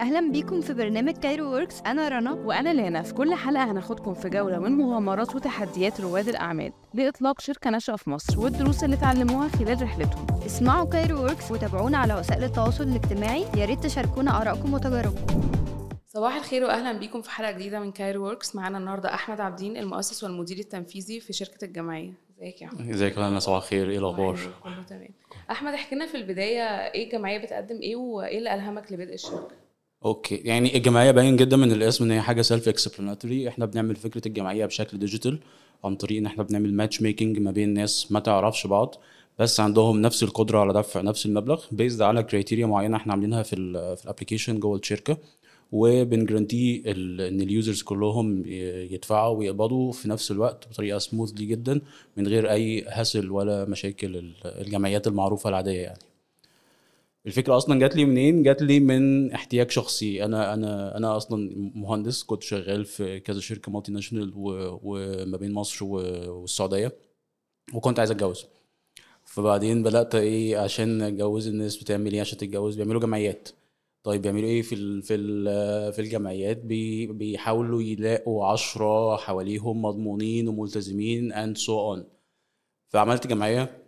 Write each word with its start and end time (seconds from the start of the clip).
أهلا 0.00 0.32
بيكم 0.32 0.60
في 0.60 0.74
برنامج 0.74 1.16
Cairo 1.16 1.50
Works 1.50 1.80
أنا 1.86 2.08
رنا. 2.08 2.32
وأنا 2.32 2.74
لانا 2.74 3.02
في 3.02 3.14
كل 3.14 3.34
حلقة 3.34 3.70
هناخدكم 3.70 4.14
في 4.14 4.28
جولة 4.28 4.58
من 4.58 4.72
مغامرات 4.72 5.34
وتحديات 5.34 6.00
رواد 6.00 6.28
الأعمال 6.28 6.72
لإطلاق 6.94 7.40
شركة 7.40 7.70
ناشئة 7.70 7.96
في 7.96 8.10
مصر 8.10 8.40
والدروس 8.40 8.84
اللي 8.84 8.96
اتعلموها 8.96 9.48
خلال 9.48 9.82
رحلتهم. 9.82 10.26
اسمعوا 10.46 10.90
Cairo 10.90 11.18
Works 11.18 11.50
وتابعونا 11.50 11.98
على 11.98 12.14
وسائل 12.14 12.44
التواصل 12.44 12.84
الاجتماعي. 12.84 13.44
يا 13.56 13.64
ريت 13.64 13.84
تشاركونا 13.84 14.42
آرائكم 14.42 14.74
وتجاربكم. 14.74 15.40
صباح 16.06 16.36
الخير 16.36 16.64
وأهلا 16.64 16.98
بيكم 16.98 17.22
في 17.22 17.30
حلقة 17.30 17.50
جديدة 17.50 17.80
من 17.80 17.92
Cairo 17.92 18.24
Works 18.24 18.56
معانا 18.56 18.78
النهاردة 18.78 19.14
أحمد 19.14 19.40
عابدين 19.40 19.76
المؤسس 19.76 20.24
والمدير 20.24 20.58
التنفيذي 20.58 21.20
في 21.20 21.32
شركة 21.32 21.64
الجمعية. 21.64 22.12
إزيك 22.38 22.62
يا 22.62 22.66
أحمد؟ 22.66 22.88
إزيك 22.88 23.16
يا 23.16 23.38
صباح 23.38 23.62
الخير. 23.62 23.90
إيه 23.90 23.98
الأخبار؟ 23.98 24.34
أهلاً، 24.34 24.52
كله 24.62 24.82
تمام. 24.82 25.10
أحمد 25.50 25.72
احكي 25.72 25.94
لنا 25.94 26.06
في 26.06 26.16
البداية 26.16 26.62
إيه 26.62 27.06
الجمعية 27.06 27.38
بتقدم 27.38 27.76
إيه 27.76 27.96
وإيه 27.96 28.38
اللي 28.38 28.54
ألهمك 28.54 28.92
لبدء 28.92 29.14
الشركة؟ 29.14 29.67
okay. 30.04 30.34
يعني 30.36 30.76
الجمعية 30.76 31.10
باين 31.10 31.36
جدا 31.36 31.56
من 31.56 31.72
الاسم 31.72 32.04
إن 32.04 32.10
هي 32.10 32.20
حاجة 32.20 32.42
self 32.42 32.68
explanatory 32.68 33.48
إحنا 33.48 33.66
بنعمل 33.66 33.96
فكرة 33.96 34.28
الجمعية 34.28 34.66
بشكل 34.66 34.98
digital 34.98 35.38
عن 35.84 35.96
طريق 35.96 36.18
إن 36.18 36.26
إحنا 36.26 36.42
بنعمل 36.42 36.74
match 36.74 37.02
making 37.02 37.38
ما 37.38 37.50
بين 37.50 37.74
ناس 37.74 38.12
ما 38.12 38.20
تعرفش 38.20 38.66
بعض 38.66 38.94
بس 39.38 39.60
عندهم 39.60 40.00
نفس 40.02 40.22
القدرة 40.22 40.58
على 40.58 40.72
دفع 40.72 41.00
نفس 41.00 41.26
المبلغ 41.26 41.64
based 41.72 42.02
على 42.02 42.22
criteria 42.22 42.66
معينة 42.66 42.96
إحنا 42.96 43.12
عاملينها 43.12 43.42
في 43.42 43.56
ال 43.56 43.96
في 43.96 44.04
ال 44.04 44.09
application 44.09 44.60
جوه 44.60 44.78
الشركة 44.78 45.18
وبن 45.72 45.99
guarantee 45.99 46.82
إن 46.86 47.40
ال 47.40 47.47
users 47.47 47.82
كلهم 47.82 48.42
يدفعوا 48.92 49.36
ويقبضوا 49.38 49.92
في 49.92 50.08
نفس 50.08 50.30
الوقت 50.30 50.68
بطريقة 50.68 50.98
smoothly 50.98 51.46
جدا 51.46 51.80
من 52.16 52.26
غير 52.26 52.50
أي 52.50 52.84
hassle 52.88 53.30
ولا 53.30 53.64
مشاكل 53.64 54.16
ال- 54.16 54.34
الجمعيات 54.44 55.06
المعروفة 55.06 55.48
العادية 55.50 55.80
يعني. 55.80 55.98
الفكرة 57.26 57.56
أصلا 57.56 57.78
جات 57.78 57.96
لي 57.96 58.04
منين؟ 58.04 58.42
جات 58.42 58.62
لي 58.62 58.80
من 58.80 59.32
احتياج 59.32 59.70
شخصي. 59.70 60.24
أنا 60.24 60.54
أنا 60.54 60.96
أنا 60.96 61.16
أصلا 61.16 61.50
مهندس 61.74 62.22
كنت 62.22 62.42
شغال 62.42 62.84
في 62.84 63.20
كذا 63.20 63.40
شركة 63.40 63.72
multinational 63.72 64.32
و- 64.36 64.80
وما 64.82 65.36
بين 65.36 65.52
مصر 65.52 65.84
و- 65.84 66.40
والسعودية 66.40 66.92
وكنت 67.74 67.98
عايز 67.98 68.10
أتجوز. 68.10 68.46
فبعدين 69.24 69.82
بدأت 69.82 70.14
إيه 70.14 70.58
عشان 70.58 71.02
أتجوز 71.02 71.48
الناس 71.48 71.76
بتعمل 71.76 72.12
إيه 72.12 72.20
عشان 72.20 72.38
تتجوز 72.38 72.76
بيعملوا 72.76 73.00
جمعيات. 73.00 73.48
طيب 74.02 74.22
بيعملوا 74.22 74.48
إيه 74.48 74.62
في 74.62 74.74
ال 74.74 75.02
في 75.02 75.14
ال 75.14 75.92
في 75.92 75.98
الجمعيات؟ 75.98 76.56
بي 76.64 77.06
بيحاولوا 77.06 77.82
يلاقوا 77.82 78.46
عشرة 78.46 79.16
حواليهم 79.16 79.82
مضمونين 79.82 80.48
وملتزمين 80.48 81.32
and 81.34 81.56
so 81.58 81.96
on. 81.96 82.00
فعملت 82.88 83.26
جمعية 83.26 83.82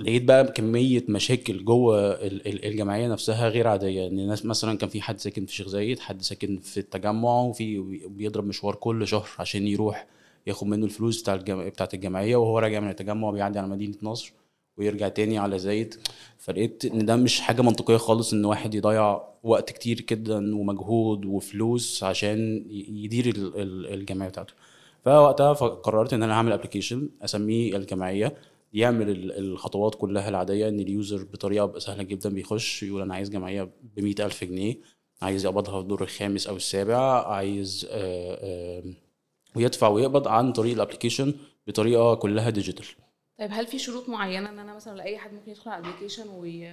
ولقيت 0.00 0.22
بقى 0.24 0.44
كمية 0.52 1.04
مشاكل 1.08 1.64
جوه 1.64 1.98
ال- 2.12 2.48
ال- 2.48 2.64
الجمعية 2.64 3.08
نفسها 3.08 3.48
غير 3.48 3.68
عادية. 3.68 4.06
ان 4.06 4.18
الناس 4.18 4.44
مثلا 4.46 4.78
كان 4.78 4.88
في 4.88 5.00
حد 5.02 5.18
ساكن 5.20 5.46
في 5.46 5.54
شيخ 5.54 5.68
زايد 5.68 5.98
حد 5.98 6.22
ساكن 6.22 6.58
في 6.58 6.76
التجمع 6.80 7.40
وفي 7.40 7.78
بيضرب 8.08 8.46
مشوار 8.46 8.74
كل 8.74 9.06
شهر 9.08 9.28
عشان 9.38 9.66
يروح 9.66 10.06
ياخد 10.46 10.66
منه 10.66 10.84
الفلوس 10.86 11.22
بتاع 11.22 11.34
الجم... 11.34 11.68
بتاعت 11.68 11.94
الجمعية 11.94 12.36
وهو 12.36 12.58
راجع 12.58 12.80
من 12.80 12.88
التجمع 12.90 13.30
بيعدي 13.30 13.58
على 13.58 13.68
مدينة 13.68 13.94
نصر 14.02 14.32
ويرجع 14.78 15.08
تاني 15.08 15.38
على 15.38 15.58
زايد. 15.58 15.94
فلقيت 16.38 16.84
إن 16.84 17.06
ده 17.06 17.16
مش 17.16 17.40
حاجة 17.40 17.62
منطقية 17.62 17.96
خالص 17.96 18.32
إن 18.32 18.44
واحد 18.44 18.74
يضيع 18.74 19.20
وقت 19.42 19.70
كتير 19.72 20.00
جدا 20.10 20.56
ومجهود 20.56 21.24
وفلوس 21.24 22.04
عشان 22.04 22.64
يدير 22.88 23.26
ال- 23.26 23.60
ال- 23.60 23.94
الجمعية 23.94 24.28
بتاعته. 24.28 24.54
فوقتها 25.04 25.52
قررت 25.52 26.12
إن 26.12 26.22
أنا 26.22 26.34
هعمل 26.34 26.52
application 26.52 27.08
أسميه 27.22 27.76
الجمعية. 27.76 28.34
يعمل 28.76 29.10
ال- 29.10 29.38
الخطوات 29.38 29.94
كلها 29.94 30.28
العادية 30.28 30.68
إن 30.68 30.80
ال 30.80 30.89
user 30.89 31.24
بطريقة 31.24 31.78
سهلة 31.78 32.02
جدا 32.02 32.30
بيخش 32.30 32.82
يقول 32.82 33.02
أنا 33.02 33.14
عايز 33.14 33.30
جمعية 33.30 33.62
ب 33.96 34.20
ألف 34.20 34.44
جنيه 34.44 34.76
عايز 35.22 35.44
يقبضها 35.44 35.72
في 35.74 35.80
الدور 35.80 36.02
الخامس 36.02 36.46
أو 36.46 36.56
السابع 36.56 37.26
عايز 37.28 37.86
آه، 37.90 38.38
آه، 38.80 38.84
ويدفع 39.54 39.88
ويقبض 39.88 40.28
عن 40.28 40.52
طريق 40.52 40.74
ال 40.74 40.79
application 40.79 41.34
بطريقة 41.66 42.14
كلها 42.14 42.50
digital. 42.50 42.86
طيب 43.38 43.50
هل 43.52 43.66
في 43.66 43.78
شروط 43.78 44.08
معينة 44.08 44.48
إن 44.50 44.58
أنا 44.58 44.76
مثلا 44.76 44.96
لأي 44.96 45.18
حد 45.18 45.32
ممكن 45.34 45.50
يدخل 45.50 45.70
على 45.70 45.84
ال 45.84 45.88
application 45.88 46.28
وي 46.28 46.68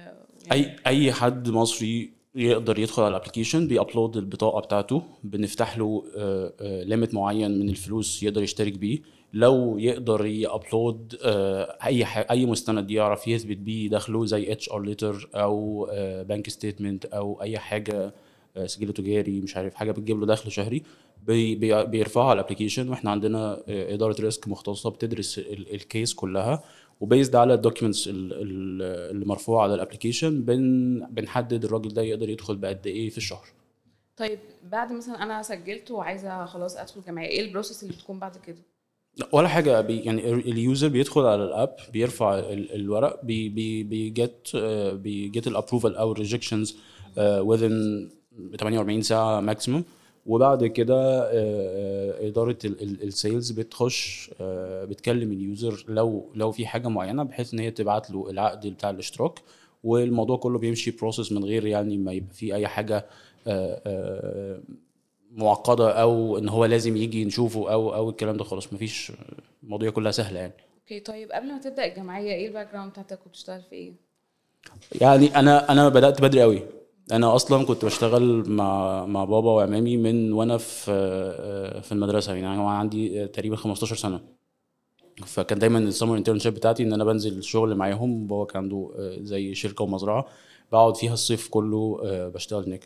اي 0.52 0.76
أي 0.86 1.12
حد 1.12 1.48
مصري 1.50 2.12
يقدر 2.34 2.78
يدخل 2.78 3.02
على 3.02 3.16
ال 3.16 3.20
application 3.20 3.68
بي 3.68 3.80
upload 3.80 4.16
البطاقة 4.16 4.60
بتاعته 4.60 5.02
بنفتح 5.24 5.78
له 5.78 6.04
limit 6.60 7.14
معين 7.14 7.58
من 7.58 7.68
الفلوس 7.68 8.22
يقدر 8.22 8.42
يشترك 8.42 8.72
بيه. 8.72 8.98
لو 9.32 9.78
يقدر 9.78 10.26
ي 10.26 10.39
upload 10.39 11.18
أي 11.84 12.04
ح- 12.04 12.30
أي 12.30 12.46
مستند 12.46 12.90
يعرف 12.90 13.28
يثبت 13.28 13.56
بيه 13.56 13.88
دخله 13.90 14.26
زي 14.26 14.52
HR 14.52 14.70
letter 14.70 15.28
أو 15.34 15.88
bank 16.28 16.48
statement 16.50 17.04
أو 17.04 17.42
أي 17.42 17.58
حاجة 17.58 18.14
آه، 18.56 18.66
سجل 18.66 18.92
تجاري 18.92 19.40
مش 19.40 19.56
عارف 19.56 19.74
حاجة 19.74 19.92
بتجيب 19.92 20.20
له 20.20 20.26
دخل 20.26 20.50
شهري 20.52 20.82
بي 21.26 21.54
بي 21.54 21.84
بيرفعها 21.86 22.24
على 22.30 22.40
ال 22.40 22.44
application 22.44 22.88
وإحنا 22.88 23.10
عندنا 23.10 23.62
آه، 23.68 23.94
إدارة 23.94 24.22
risk 24.22 24.48
مختصة 24.48 24.90
بتدرس 24.90 25.38
ال- 25.38 25.74
ال 25.74 25.82
case 25.82 26.14
كلها. 26.14 26.62
و 27.00 27.06
based 27.06 27.36
على 27.36 27.54
ال 27.54 27.59
documents 27.59 28.08
اللي 28.08 29.24
مرفوعة 29.26 29.62
على 29.62 29.74
ال 29.74 29.80
application 29.80 30.42
بن 30.42 31.06
بنحدد 31.10 31.64
الراجل 31.64 31.88
ده 31.94 32.02
يقدر 32.02 32.28
يدخل 32.28 32.56
بقد 32.56 32.86
إيه 32.86 33.10
في 33.10 33.18
الشهر 33.18 33.46
طيب 34.16 34.38
بعد 34.70 34.92
مثلا 34.92 35.22
أنا 35.22 35.42
سجلت 35.42 35.90
وعايزة 35.90 36.44
خلاص 36.44 36.76
أدخل 36.76 37.02
جمعية 37.06 37.28
إيه 37.28 37.40
ال 37.46 37.50
process 37.50 37.82
اللي 37.82 37.94
بتكون 37.94 38.18
بعد 38.18 38.36
كده؟ 38.36 38.58
لا، 39.16 39.26
ولا 39.32 39.48
حاجة 39.48 39.80
بي 39.80 39.98
يعني 40.00 40.32
ال 40.34 40.45
user 40.45 40.88
بيدخل 40.88 41.20
على 41.20 41.44
ال 41.44 41.52
app 41.52 41.76
بيرفع 41.92 42.38
ال- 42.38 42.74
الورق 42.74 43.24
بي 43.24 43.48
بي 43.48 43.82
بي 43.82 44.12
get 44.12 44.56
بي 44.94 45.15
get 45.15 45.46
ال 45.46 45.52
approval 45.52 45.96
أو 45.96 46.12
ال 46.12 46.18
rejections 46.18 46.76
within 47.18 47.72
48 48.58 49.02
ساعة 49.02 49.40
maximum 49.40 49.84
وبعد 50.26 50.66
كده 50.66 50.94
آه، 50.94 51.30
آه، 51.32 52.28
إدارة 52.28 52.58
ال 52.64 52.78
sales 52.78 53.50
بتخش 53.50 54.30
آه، 54.40 54.84
بتكلم 54.84 55.32
ال 55.32 55.42
user 55.42 55.84
لو 55.88 56.30
لو 56.34 56.52
في 56.52 56.66
حاجة 56.66 56.88
معينة 56.88 57.22
بحيث 57.22 57.54
إن 57.54 57.58
هي 57.58 57.70
تبعت 57.70 58.10
له 58.10 58.30
العقد 58.30 58.66
بتاع 58.66 58.90
الاشتراك 58.90 59.42
والموضوع 59.84 60.36
كله 60.36 60.58
بيمشي 60.58 60.90
process 60.90 61.32
من 61.32 61.44
غير 61.44 61.66
يعني 61.66 61.98
ما 61.98 62.12
يبقى 62.12 62.34
في 62.34 62.54
أي 62.54 62.66
حاجة 62.68 63.06
معقدة 65.30 65.90
أو 65.92 66.38
إن 66.38 66.48
هو 66.48 66.64
لازم 66.64 66.96
يجي 66.96 67.24
نشوفه 67.24 67.72
أو 67.72 67.94
أو 67.94 68.10
الكلام 68.10 68.36
ده 68.36 68.44
خلاص 68.44 68.72
مفيش 68.72 69.12
المواضيع 69.62 69.90
كلها 69.90 70.12
سهلة 70.12 70.40
يعني 70.40 70.52
okay 70.80 71.00
طيب 71.00 71.32
قبل 71.32 71.46
ما 71.46 71.58
تبدأ 71.58 71.84
الجمعية 71.84 72.32
إيه 72.34 72.48
ال 72.48 72.72
background 72.72 72.90
بتاعتك 72.90 73.26
وبتشتغل 73.26 73.62
في 73.62 73.72
إيه؟ 73.72 73.92
يعني 75.00 75.36
أنا 75.36 75.72
أنا 75.72 75.88
بدأت 75.88 76.22
بدري 76.22 76.42
قوي 76.42 76.62
أنا 77.12 77.34
أصلا 77.34 77.64
كنت 77.66 77.84
بشتغل 77.84 78.50
مع 78.50 79.04
مع 79.06 79.24
بابا 79.24 79.50
وعمامي 79.50 79.96
من 79.96 80.32
وأنا 80.32 80.58
في 80.58 80.84
في 81.82 81.92
المدرسة 81.92 82.34
يعني 82.34 82.46
أنا 82.54 82.70
عندي 82.70 83.26
تقريبا 83.26 83.56
15 83.56 83.96
سنة. 83.96 84.20
فكان 85.26 85.58
دايما 85.58 85.78
ال 85.78 85.83
summer 85.83 86.16
internship 86.16 86.54
بتاعتي 86.54 86.82
إن 86.82 86.92
أنا 86.92 87.04
بنزل 87.04 87.38
الشغل 87.38 87.74
معاهم. 87.74 88.26
بابا 88.26 88.44
كان 88.44 88.62
عنده 88.62 88.90
زي 89.20 89.54
شركة 89.54 89.84
ومزرعة. 89.84 90.26
بقعد 90.72 90.96
فيها 90.96 91.12
الصيف 91.14 91.48
كله 91.48 91.98
بشتغل 92.34 92.64
هناك. 92.64 92.84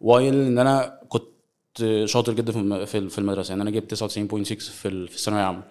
while 0.00 0.34
إن 0.34 0.58
أنا 0.58 1.00
كنت 1.08 1.24
شاطر 2.04 2.32
جدا 2.32 2.52
في 2.52 2.58
الم- 2.58 2.84
في 2.84 3.08
في 3.08 3.18
المدرسة. 3.18 3.52
يعني 3.52 3.62
أنا 3.62 3.70
جبت 3.70 3.90
99.6 3.94 4.70
في 4.70 4.88
ال- 4.88 5.08
في 5.08 5.16
الثانوية 5.16 5.40
العامة. 5.42 5.62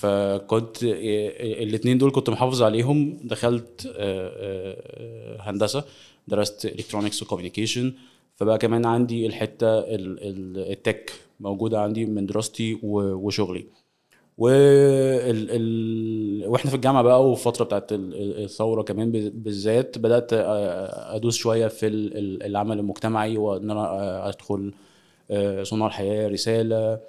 فكنت 0.00 0.76
الاثنين 0.82 1.98
دول 1.98 2.10
كنت 2.10 2.30
محافظ 2.30 2.62
عليهم. 2.62 3.18
دخلت 3.24 3.86
آه، 3.96 4.32
آه، 4.36 5.36
هندسة 5.40 5.84
درست 6.28 6.64
electronics 6.66 7.22
و 7.22 7.27
communication 7.27 7.92
فبقى 8.36 8.58
كمان 8.58 8.86
عندي 8.86 9.26
الحتة 9.26 9.78
ال- 9.78 10.18
ال- 10.22 10.72
التك 10.72 11.12
موجودة 11.40 11.80
عندي 11.80 12.06
من 12.06 12.26
دراستي 12.26 12.78
و- 12.82 13.12
وشغلي. 13.26 13.64
ال... 15.50 16.48
وإحنا 16.48 16.70
في 16.70 16.76
الجامعة 16.76 17.02
بقى 17.02 17.28
والفترة 17.30 17.64
بتاعت 17.64 17.92
ال- 17.92 18.14
ال- 18.14 18.44
الثورة 18.44 18.82
كمان 18.82 19.10
بالذات 19.12 19.98
بدأت 19.98 20.32
آه، 20.32 21.16
أدوس 21.16 21.36
شوية 21.36 21.66
في 21.68 21.86
ال- 21.86 22.16
ال- 22.18 22.42
العمل 22.42 22.78
المجتمعي 22.78 23.36
وإن 23.36 23.70
أنا 23.70 23.80
آه، 23.90 24.28
أدخل 24.28 24.72
آه، 25.30 25.62
صناع 25.62 25.86
الحياة 25.86 26.28
رسالة. 26.28 27.00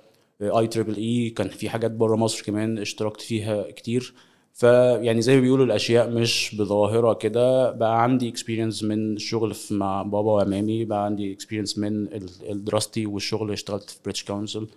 IEEE 0.41 1.29
كان 1.29 1.47
في 1.49 1.69
حاجات 1.69 1.91
بره 1.91 2.15
مصر 2.15 2.43
كمان 2.45 2.77
اشتركت 2.77 3.21
فيها 3.21 3.71
كتير. 3.71 4.13
فيعني 4.53 5.21
زي 5.21 5.35
ما 5.35 5.41
بيقولوا 5.41 5.65
الأشياء 5.65 6.09
مش 6.09 6.55
بظاهرة 6.59 7.13
كده. 7.13 7.71
بقى 7.71 8.03
عندي 8.03 8.29
experience 8.29 8.83
من 8.83 9.13
الشغل 9.15 9.55
مع 9.71 10.03
بابا 10.03 10.31
وعمامي 10.31 10.85
بقى 10.85 11.05
عندي 11.05 11.33
experience 11.33 11.77
من 11.77 12.09
دراستي 12.51 13.05
والشغل 13.05 13.51
اشتغلت 13.51 13.89
في 13.89 13.99
British 14.03 14.23
Council 14.23 14.68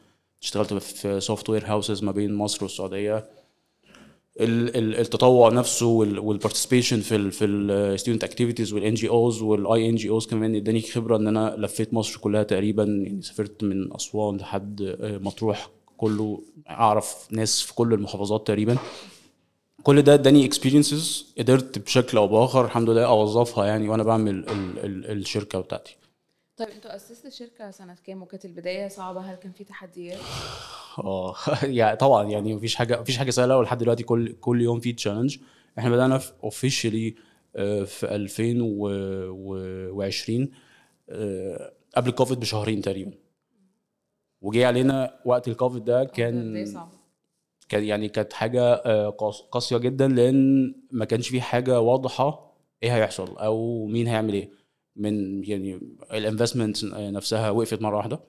اشتغلت 0.42 0.72
في 0.74 1.20
software 1.20 1.64
houses 1.66 2.02
ما 2.04 2.12
بين 2.12 2.34
مصر 2.34 2.64
والسعودية. 2.64 3.16
ال- 3.16 3.22
ال- 3.22 3.43
التطوع 4.40 5.48
نفسه 5.48 5.86
وال 5.86 6.01
participation 6.01 7.00
في 7.00 7.16
ال 7.16 7.32
في 7.32 7.44
ال 7.44 7.54
student 7.54 8.24
activities 8.24 8.72
وال 8.72 8.94
NGOs 8.94 9.42
وال 9.42 9.88
INGOs 9.88 10.26
كمان 10.26 10.54
اداني 10.54 10.80
خبرة 10.80 11.16
ان 11.16 11.26
أنا 11.26 11.54
لفيت 11.58 11.94
مصر 11.94 12.18
كلها 12.20 12.42
تقريبا 12.42 12.82
يعني 12.84 13.22
سافرت 13.22 13.64
من 13.64 13.94
أسوان 13.94 14.36
لحد 14.36 14.96
مطروح 15.22 15.70
كله 15.96 16.42
أعرف 16.70 17.28
ناس 17.30 17.60
في 17.62 17.74
كل 17.74 17.92
المحافظات 17.92 18.46
تقريبا. 18.46 18.76
كل 19.82 20.02
ده 20.02 20.14
اداني 20.14 20.44
experiences 20.44 21.26
قدرت 21.38 21.78
بشكل 21.78 22.18
أو 22.18 22.28
بآخر 22.28 22.64
الحمد 22.64 22.90
لله 22.90 23.04
أوظفها 23.06 23.66
يعني 23.66 23.88
وأنا 23.88 24.02
بعمل 24.02 24.30
ال 24.30 24.78
ال 24.84 25.10
الشركة 25.10 25.60
بتاعتي. 25.60 25.96
طيب 26.56 26.68
أنتوا 26.68 26.96
أسستوا 26.96 27.28
الشركة 27.28 27.70
سنة 27.70 27.96
كام 28.04 28.22
وكانت 28.22 28.44
البداية 28.44 28.88
صعبة؟ 28.88 29.20
هل 29.20 29.34
كان 29.36 29.52
في 29.52 29.64
تحديات؟ 29.64 30.18
آه 30.98 31.34
يعني 31.62 31.96
طبعا 31.96 32.24
يعني 32.30 32.54
مفيش 32.54 32.74
حاجة 32.74 33.00
مفيش 33.00 33.18
حاجة 33.18 33.30
سهلة 33.30 33.58
ولحد 33.58 33.78
دلوقتي 33.78 34.02
كل 34.02 34.32
كل 34.32 34.62
يوم 34.62 34.80
في 34.80 34.92
challenge 34.92 35.38
إحنا 35.78 35.90
بدأنا 35.90 36.18
في 36.18 36.32
officially 36.44 37.14
في 37.86 38.02
2020 38.02 40.50
آه، 41.10 41.72
قبل 41.96 42.08
الكوفيد 42.08 42.40
بشهرين 42.40 42.80
تقريبا. 42.82 43.12
وجي 44.40 44.64
علينا 44.64 45.20
وقت 45.24 45.48
الكوفيد 45.48 45.84
ده 45.84 46.04
كان 46.04 46.50
بداية 46.50 46.64
صعبة. 46.64 46.92
كان 47.68 47.84
يعني 47.84 48.08
كانت 48.08 48.32
حاجة 48.32 48.62
آه، 48.74 49.08
قاس- 49.10 49.42
قاسية 49.50 49.76
جدا 49.78 50.08
لأن 50.08 50.74
ما 50.90 51.04
كانش 51.04 51.28
في 51.28 51.40
حاجة 51.40 51.80
واضحة 51.80 52.54
إيه 52.82 52.96
هيحصل 52.96 53.36
أو 53.38 53.86
مين 53.86 54.06
هيعمل 54.06 54.32
إيه. 54.34 54.50
من 54.96 55.44
يعني 55.44 55.80
ال 56.12 56.19
investment 56.19 56.84
نفسها 56.84 57.50
وقفت 57.50 57.82
مرة 57.82 57.96
واحدة. 57.96 58.20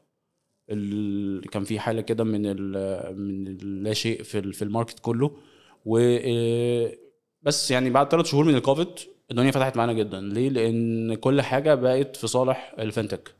ال... 0.69 1.49
كان 1.49 1.63
في 1.63 1.79
حالة 1.79 2.01
كده 2.01 2.23
من 2.23 2.45
ال... 2.45 2.71
من 3.17 3.47
اللا 3.47 3.93
شيء 3.93 4.23
في. 4.23 4.51
في 4.53 4.61
ال 4.61 4.67
market 4.67 4.99
كله. 4.99 5.37
و 5.85 5.97
آه، 5.99 6.93
بس 7.41 7.71
يعني 7.71 7.89
بعد 7.89 8.11
ثلاث 8.11 8.25
شهور 8.25 8.45
من 8.45 8.55
الكوفيد 8.55 8.87
الدنيا 9.31 9.51
فتحت 9.51 9.77
معانا 9.77 9.93
جدا. 9.93 10.21
ليه؟ 10.21 10.49
لأن 10.49 11.15
كل 11.15 11.41
حاجة 11.41 11.75
بقت 11.75 12.15
في 12.15 12.27
صالح 12.27 12.75
ال 12.79 12.86
fintech 12.86 13.35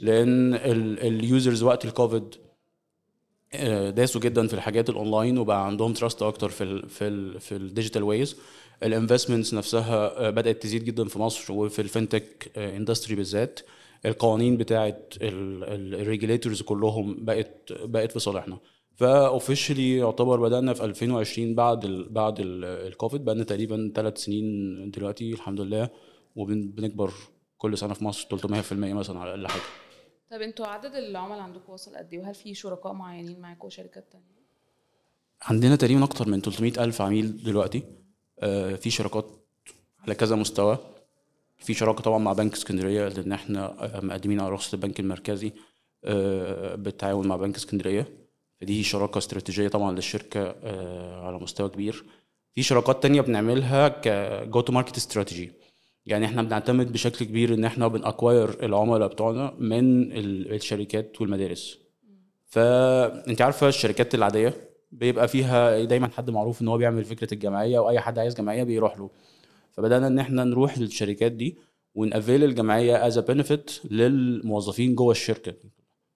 لأن 0.00 0.54
ال 1.02 1.12
users 1.12 1.62
وقت 1.62 1.84
الكوفيد 1.84 2.34
آه، 3.54 3.90
داسوا 3.90 4.20
جدا 4.20 4.46
في 4.46 4.54
الحاجات 4.54 4.90
الاونلاين 4.90 5.38
وبقى 5.38 5.66
عندهم 5.66 5.92
trust 5.92 6.22
أكتر 6.22 6.48
في 6.48 6.64
ال 6.64 6.88
في 6.88 7.08
ال 7.08 7.40
في 7.40 7.56
ال 7.56 7.62
digital 7.62 8.02
ways 8.02 8.36
ال 8.82 8.88
investments 8.88 9.54
نفسها 9.54 10.26
آه، 10.26 10.30
بدأت 10.30 10.62
تزيد 10.62 10.84
جدا 10.84 11.04
في 11.08 11.18
مصر 11.18 11.52
وفي 11.52 11.82
ال 11.82 11.92
fintech 11.92 12.58
industry 12.58 13.14
بالذات. 13.14 13.60
القوانين 14.06 14.56
بتاعت 14.56 15.14
ال 15.22 15.35
regulators 15.35 16.62
كلهم 16.62 17.24
بقت 17.24 17.72
بقت 17.72 18.12
في 18.12 18.18
صالحنا. 18.18 18.58
ف 18.96 19.05
officially 19.05 19.96
يعتبر 19.96 20.40
بدأنا 20.40 20.74
في 20.74 20.84
2020 20.84 21.54
بعد 21.54 21.84
ال 21.84 22.08
بعد 22.08 22.34
الكوفيد 22.40 23.24
بقى 23.24 23.44
تقريبا 23.44 23.92
ثلاث 23.94 24.18
سنين 24.18 24.90
دلوقتي 24.90 25.32
الحمد 25.32 25.60
لله. 25.60 25.88
وبنكبر 26.36 27.12
كل 27.58 27.78
سنة 27.78 27.94
في 27.94 28.04
مصر 28.04 28.28
300% 28.28 28.72
مثلا 28.72 29.18
على 29.18 29.30
أقل 29.30 29.46
حاجة. 29.48 29.62
طيب 30.30 30.42
أنتوا 30.42 30.66
عدد 30.66 30.94
العملاء 30.94 31.40
عندكم 31.40 31.72
وصل 31.72 31.96
قد 31.96 32.12
إيه؟ 32.12 32.20
وهل 32.20 32.34
في 32.34 32.54
شركاء 32.54 32.92
معينين 32.92 33.40
معاكم 33.40 33.66
وشركات 33.66 34.12
تانية؟ 34.12 34.38
عندنا 35.42 35.76
تقريبا 35.76 36.04
أكتر 36.04 36.28
من 36.28 36.40
300 36.40 36.84
ألف 36.84 37.02
عميل 37.02 37.42
دلوقتي. 37.42 37.78
آه، 37.78 38.07
في 38.76 38.90
شراكات 38.90 39.26
على 40.00 40.14
كذا 40.14 40.36
مستوى. 40.36 40.78
في 41.58 41.74
شراكة 41.74 42.02
طبعا 42.02 42.18
مع 42.18 42.32
بنك 42.32 42.52
اسكندرية 42.52 43.08
لأن 43.08 43.32
إحنا 43.32 43.84
آه، 43.96 44.00
مقدمين 44.00 44.40
على 44.40 44.50
رخصه 44.52 44.74
البنك 44.76 45.00
المركزي 45.00 45.52
آه، 46.04 46.74
بالتعاون 46.74 47.26
مع 47.26 47.36
بنك 47.36 47.56
اسكندرية. 47.56 48.06
فدي 48.60 48.82
شراكة 48.82 49.18
استراتيجية 49.18 49.68
طبعا 49.68 49.92
للشركة 49.92 50.40
آه، 50.62 51.26
على 51.26 51.38
مستوى 51.38 51.68
كبير. 51.68 52.04
في 52.54 52.62
شراكات 52.62 53.02
تانية 53.02 53.20
بنعملها 53.20 53.88
ك 53.88 54.60
go-to-market 54.60 54.96
strategy 54.96 55.52
يعني 56.06 56.26
إحنا 56.26 56.42
بنعتمد 56.42 56.92
بشكل 56.92 57.24
كبير 57.24 57.54
إن 57.54 57.64
إحنا 57.64 57.88
بن 57.88 58.05
acquire 58.05 58.64
العملاء 58.64 59.08
بتوعنا 59.08 59.54
من 59.58 60.12
ال- 60.12 60.54
الشركات 60.54 61.20
والمدارس. 61.20 61.78
فأنت 62.46 63.42
عارفة 63.42 63.68
الشركات 63.68 64.14
العادية؟ 64.14 64.54
بيبقى 64.90 65.28
فيها 65.28 65.84
دايما 65.84 66.08
حد 66.08 66.30
معروف 66.30 66.62
إن 66.62 66.68
هو 66.68 66.78
بيعمل 66.78 67.04
فكرة 67.04 67.34
الجمعية 67.34 67.78
واي 67.78 68.00
حد 68.00 68.18
عايز 68.18 68.34
جمعية 68.34 68.62
بيروح 68.62 68.98
له. 68.98 69.10
فبدأنا 69.72 70.06
إن 70.06 70.18
إحنا 70.18 70.44
نروح 70.44 70.78
للشركات 70.78 71.32
دي 71.32 71.58
ون 71.94 72.08
avail 72.08 72.44
الجمعية 72.44 73.06
as 73.06 73.18
benefit 73.18 73.70
للموظفين 73.90 74.94
جوه 74.94 75.10
الشركة. 75.10 75.54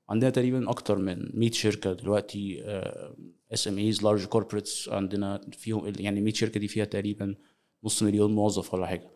عندنا 0.09 0.31
تقريبا 0.31 0.71
أكتر 0.71 0.99
من 0.99 1.31
100 1.35 1.51
شركة 1.51 1.93
دلوقتي 1.93 2.63
SMEs 3.53 4.03
large 4.03 4.25
corporates 4.25 4.89
عندنا 4.89 5.41
فيهم 5.53 5.93
يعني 5.99 6.21
100 6.21 6.35
شركة 6.35 6.61
دي 6.61 6.69
فيها 6.69 6.85
تقريبا 6.85 7.35
نص 7.85 8.03
مليون 8.03 8.35
موظف 8.35 8.75
ولا 8.75 8.87
حاجة. 8.87 9.11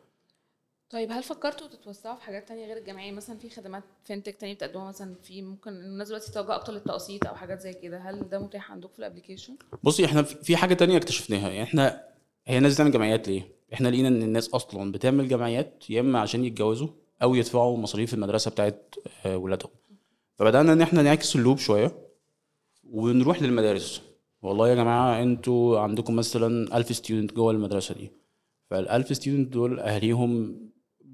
طيب 0.91 1.13
هل 1.13 1.23
فكرتوا 1.23 1.67
تتوسعوا 1.67 2.17
في 2.17 2.23
حاجات 2.23 2.49
تانية 2.49 2.67
غير 2.67 2.77
الجمعية 2.77 3.13
مثلا 3.13 3.39
في 3.39 3.51
خدمات 3.51 3.83
fintech 4.05 4.37
تانية 4.37 4.55
بتقدموها 4.55 4.89
مثلا 4.89 5.15
في 5.23 5.43
ممكن 5.43 5.71
الناس 5.71 6.09
دلوقتي 6.09 6.31
تتوجه 6.31 6.55
أكتر 6.55 6.73
للتقسيط 6.73 7.27
أو 7.27 7.35
حاجات 7.35 7.61
زي 7.61 7.73
كده 7.73 7.99
هل 7.99 8.29
ده 8.29 8.39
متاح 8.39 8.73
عندكم 8.73 8.93
في 8.93 8.99
ال 8.99 9.03
application؟ 9.03 9.57
بصي 9.83 10.05
إحنا 10.05 10.23
في 10.23 10.57
حاجة 10.57 10.75
تانية 10.75 10.97
اكتشفناها 10.97 11.49
يعني 11.49 11.63
إحنا 11.63 12.03
هي 12.47 12.59
الناس 12.59 12.75
بتعمل 12.75 12.91
جمعيات 12.91 13.29
ليه؟ 13.29 13.49
إحنا 13.73 13.89
لقينا 13.89 14.09
إن 14.09 14.23
الناس 14.23 14.49
أصلا 14.49 14.93
بتعمل 14.93 15.29
جمعيات 15.29 15.91
يا 15.91 16.01
إما 16.01 16.21
عشان 16.21 16.45
يتجوزوا 16.45 16.89
أو 17.23 17.35
يدفعوا 17.35 17.77
مصاريف 17.77 18.15
المدرسة 18.15 18.51
بتاعت 18.51 18.95
آه، 19.27 19.37
ولادهم 19.37 19.71
فبدأنا 20.37 20.73
إن 20.73 20.83
إحنا 20.83 21.03
نعكس 21.03 21.37
ال 21.37 21.41
loop 21.41 21.59
شوية 21.59 21.99
ونروح 22.91 23.43
للمدارس 23.43 24.03
والله 24.43 24.69
يا 24.69 24.75
جماعة 24.75 25.23
أنتوا 25.23 25.81
عندكم 25.81 26.17
مثلا 26.17 26.77
1000 26.77 26.93
student 26.93 27.33
جوه 27.33 27.53
المدرسة 27.53 27.95
دي 27.95 28.13
فال 28.71 28.89
1000 28.89 29.13
student 29.17 29.53
دول 29.53 29.81
أهاليهم 29.81 30.59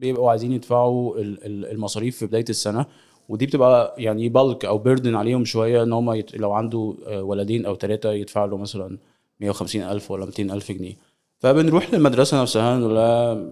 بيبقوا 0.02 0.30
عايزين 0.30 0.52
يدفعوا 0.52 1.16
ال- 1.18 1.44
ال- 1.46 1.66
المصاريف 1.70 2.16
في 2.16 2.26
بداية 2.26 2.44
السنة 2.48 2.86
ودي 3.28 3.46
بتبقى 3.46 3.94
يعني 3.98 4.28
bulk 4.28 4.64
أو 4.64 4.78
burden 4.78 5.14
عليهم 5.14 5.44
شوية 5.44 5.82
إن 5.82 5.92
هم 5.92 6.12
يت... 6.12 6.36
لو 6.36 6.52
عنده 6.52 6.94
آه، 7.06 7.22
ولدين 7.22 7.66
أو 7.66 7.76
ثلاثة 7.76 8.12
يدفع 8.12 8.44
له 8.44 8.56
مثلا 8.56 8.98
150 9.40 9.82
ألف 9.82 10.10
ولا 10.10 10.24
200 10.24 10.42
ألف 10.42 10.72
جنيه. 10.72 10.94
فبنروح 11.38 11.94
للمدرسة 11.94 12.42
نفسها 12.42 12.78
بن- 12.78 13.50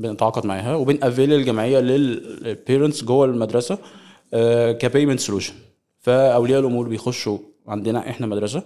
بنتعاقد 0.00 0.46
معاها 0.46 0.74
وبن 0.74 0.96
avail 0.96 1.32
الجمعية 1.32 1.78
لل 1.80 2.08
parents 2.08 3.04
جوه 3.04 3.26
المدرسة 3.26 3.78
ك 4.72 4.78
payment 4.78 5.20
solution 5.20 5.54
فأولياء 5.98 6.60
الأمور 6.60 6.88
بيخشوا 6.88 7.38
عندنا 7.68 8.10
إحنا 8.10 8.26
مدرسة 8.26 8.62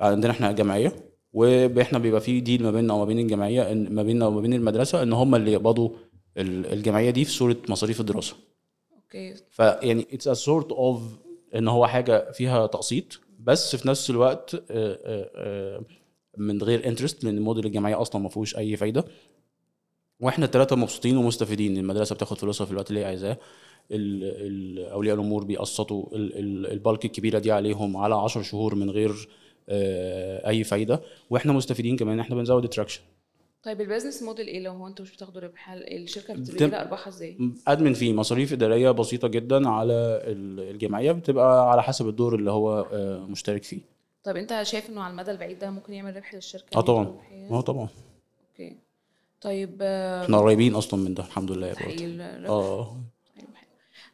عندنا 0.00 0.32
إحنا 0.32 0.52
جمعية 0.52 0.92
وإحنا 1.32 1.98
بيبقى 1.98 2.20
في 2.20 2.40
deal 2.40 2.62
ما 2.62 2.70
بيننا 2.70 2.94
وما 2.94 3.04
بين 3.04 3.18
الجمعية 3.18 3.74
ما 3.74 4.02
بيننا 4.02 4.26
وما 4.26 4.40
بين 4.40 4.52
المدرسة 4.54 5.02
إن 5.02 5.12
هم 5.12 5.34
اللي 5.34 5.52
يقبضوا 5.52 5.88
الجمعية 6.36 7.10
دي 7.10 7.24
في 7.24 7.30
صورة 7.30 7.56
مصاريف 7.68 8.00
الدراسة. 8.00 8.36
Okay. 8.96 9.34
فيعني 9.50 10.06
it's 10.12 10.28
a 10.28 10.34
sort 10.34 10.72
of 10.72 11.02
إن 11.54 11.68
هو 11.68 11.86
حاجة 11.86 12.32
فيها 12.32 12.66
تقسيط 12.66 13.20
بس 13.40 13.76
في 13.76 13.88
نفس 13.88 14.10
الوقت 14.10 14.54
آه، 14.54 14.60
آه، 14.70 15.30
آه، 15.34 15.82
من 16.36 16.62
غير 16.62 16.86
interest 16.86 17.24
لأن 17.24 17.40
موديل 17.42 17.66
الجمعية 17.66 18.00
أصلا 18.02 18.22
ما 18.22 18.28
فيهوش 18.28 18.56
أي 18.56 18.76
فايدة. 18.76 19.04
وإحنا 20.20 20.44
الثلاثه 20.44 20.76
مبسوطين 20.76 21.16
ومستفيدين. 21.16 21.76
المدرسة 21.78 22.14
بتاخد 22.14 22.38
فلوسها 22.38 22.64
في 22.64 22.70
الوقت 22.72 22.90
اللي 22.90 23.00
هي 23.00 23.04
عايزاه. 23.04 23.38
اولياء 24.92 25.14
الأمور 25.14 25.44
بيقسطوا. 25.44 26.16
ال- 26.16 26.38
ال- 26.38 26.66
ال 26.72 26.78
bulk 26.78 27.04
الكبيرة 27.04 27.38
دي 27.38 27.52
عليهم 27.52 27.96
على 27.96 28.14
10 28.14 28.42
شهور 28.42 28.74
من 28.74 28.90
غير 28.90 29.28
أي 30.48 30.64
فايدة. 30.64 31.00
وإحنا 31.30 31.52
مستفيدين 31.52 31.96
كمان 31.96 32.20
إحنا 32.20 32.36
بنزود 32.36 32.64
attraction 32.64 33.00
طيب 33.62 33.80
ال 33.80 33.85
business 33.85 34.22
model 34.22 34.46
إيه؟ 34.46 34.60
لو 34.60 34.72
هو 34.72 34.86
أنتوا 34.86 35.04
مش 35.04 35.12
بتاخدوا 35.14 35.40
ربح 35.40 35.70
الشركة 35.72 36.34
بتجيب 36.34 36.74
أرباحها 36.74 37.08
إزاي؟ 37.08 37.38
admin 37.68 37.94
فيه 37.94 38.12
مصاريف 38.12 38.52
إدارية 38.52 38.90
بسيطة 38.90 39.28
جدا 39.28 39.68
على 39.68 39.92
ال- 40.24 40.70
الجمعية 40.70 41.12
بتبقى 41.12 41.70
على 41.70 41.82
حسب 41.82 42.08
الدور 42.08 42.34
اللي 42.34 42.50
هو 42.50 42.86
آه، 42.92 43.18
مشترك 43.28 43.62
فيه. 43.64 43.80
طب 44.24 44.36
أنت 44.36 44.62
شايف 44.62 44.90
إنه 44.90 45.02
على 45.02 45.10
المدى 45.10 45.30
البعيد 45.30 45.58
ده 45.58 45.70
ممكن 45.70 45.92
يعمل 45.92 46.16
ربح 46.16 46.34
للشركة؟ 46.34 46.78
آه 46.78 46.80
طبعا. 46.80 47.04
ربحية؟ 47.04 47.50
آه 47.50 47.60
طبعا. 47.60 47.88
Okay. 48.52 48.76
طيب 49.40 49.78
آه، 49.82 50.24
إحنا 50.24 50.38
قريبين 50.38 50.74
أصلا 50.74 51.00
من 51.00 51.14
ده 51.14 51.22
الحمد 51.24 51.50
لله 51.52 51.70
آه. 51.70 51.74
حلو. 51.74 52.86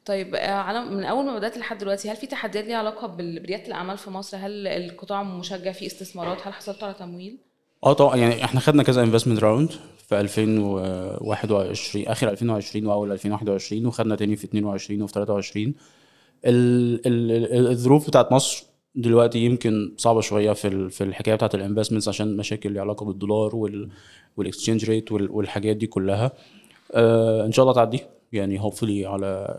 طيب 0.04 0.34
آه، 0.34 0.50
على 0.50 0.84
من 0.84 1.04
أول 1.04 1.24
ما 1.24 1.36
بدأت 1.38 1.58
لحد 1.58 1.78
دلوقتي 1.78 2.10
هل 2.10 2.16
في 2.16 2.26
تحديات 2.26 2.64
ليها 2.64 2.76
علاقة 2.76 3.06
برياده 3.06 3.66
الأعمال 3.66 3.98
في 3.98 4.10
مصر؟ 4.10 4.36
هل 4.36 4.66
القطاع 4.66 5.22
مشجع 5.22 5.72
فيه 5.72 5.86
استثمارات؟ 5.86 6.46
هل 6.46 6.52
حصلتوا 6.52 6.88
على 6.88 6.96
تمويل؟ 6.98 7.38
آه 7.84 7.92
طبعا 7.92 8.16
يعني 8.16 8.44
إحنا 8.44 8.60
خدنا 8.60 8.82
كذا 8.82 9.02
investment 9.02 9.38
round 9.42 9.70
في 10.08 10.20
2021 10.20 12.06
آخر 12.06 12.28
2020 12.28 12.86
وأول 12.86 13.12
2021 13.12 13.86
وخدنا 13.86 14.16
تاني 14.16 14.36
في 14.36 14.44
22 14.44 15.02
وفي 15.02 15.12
23 15.12 15.74
ال- 16.44 17.06
ال- 17.06 17.54
ال- 17.56 17.66
الظروف 17.70 18.08
بتاعت 18.08 18.32
مصر 18.32 18.64
دلوقتي 18.94 19.38
يمكن 19.38 19.94
صعبة 19.96 20.20
شوية 20.20 20.52
في 20.52 20.88
في 20.90 21.04
الحكاية 21.04 21.34
بتاعت 21.34 21.54
ال 21.54 21.59
investments 21.59 22.08
عشان 22.08 22.36
مشاكل 22.36 22.72
ليها 22.72 22.82
علاقة 22.82 23.06
بالدولار 23.06 23.56
وال 23.56 23.88
وال 24.36 24.46
exchange 24.46 24.84
rate 24.90 25.12
والحاجات 25.12 25.76
دي 25.76 25.86
كلها. 25.86 26.32
آه 26.94 27.46
إن 27.46 27.52
شاء 27.52 27.62
الله 27.62 27.74
تعدي. 27.74 28.00
يعني 28.32 28.60
hopefully 28.60 29.06
على 29.06 29.58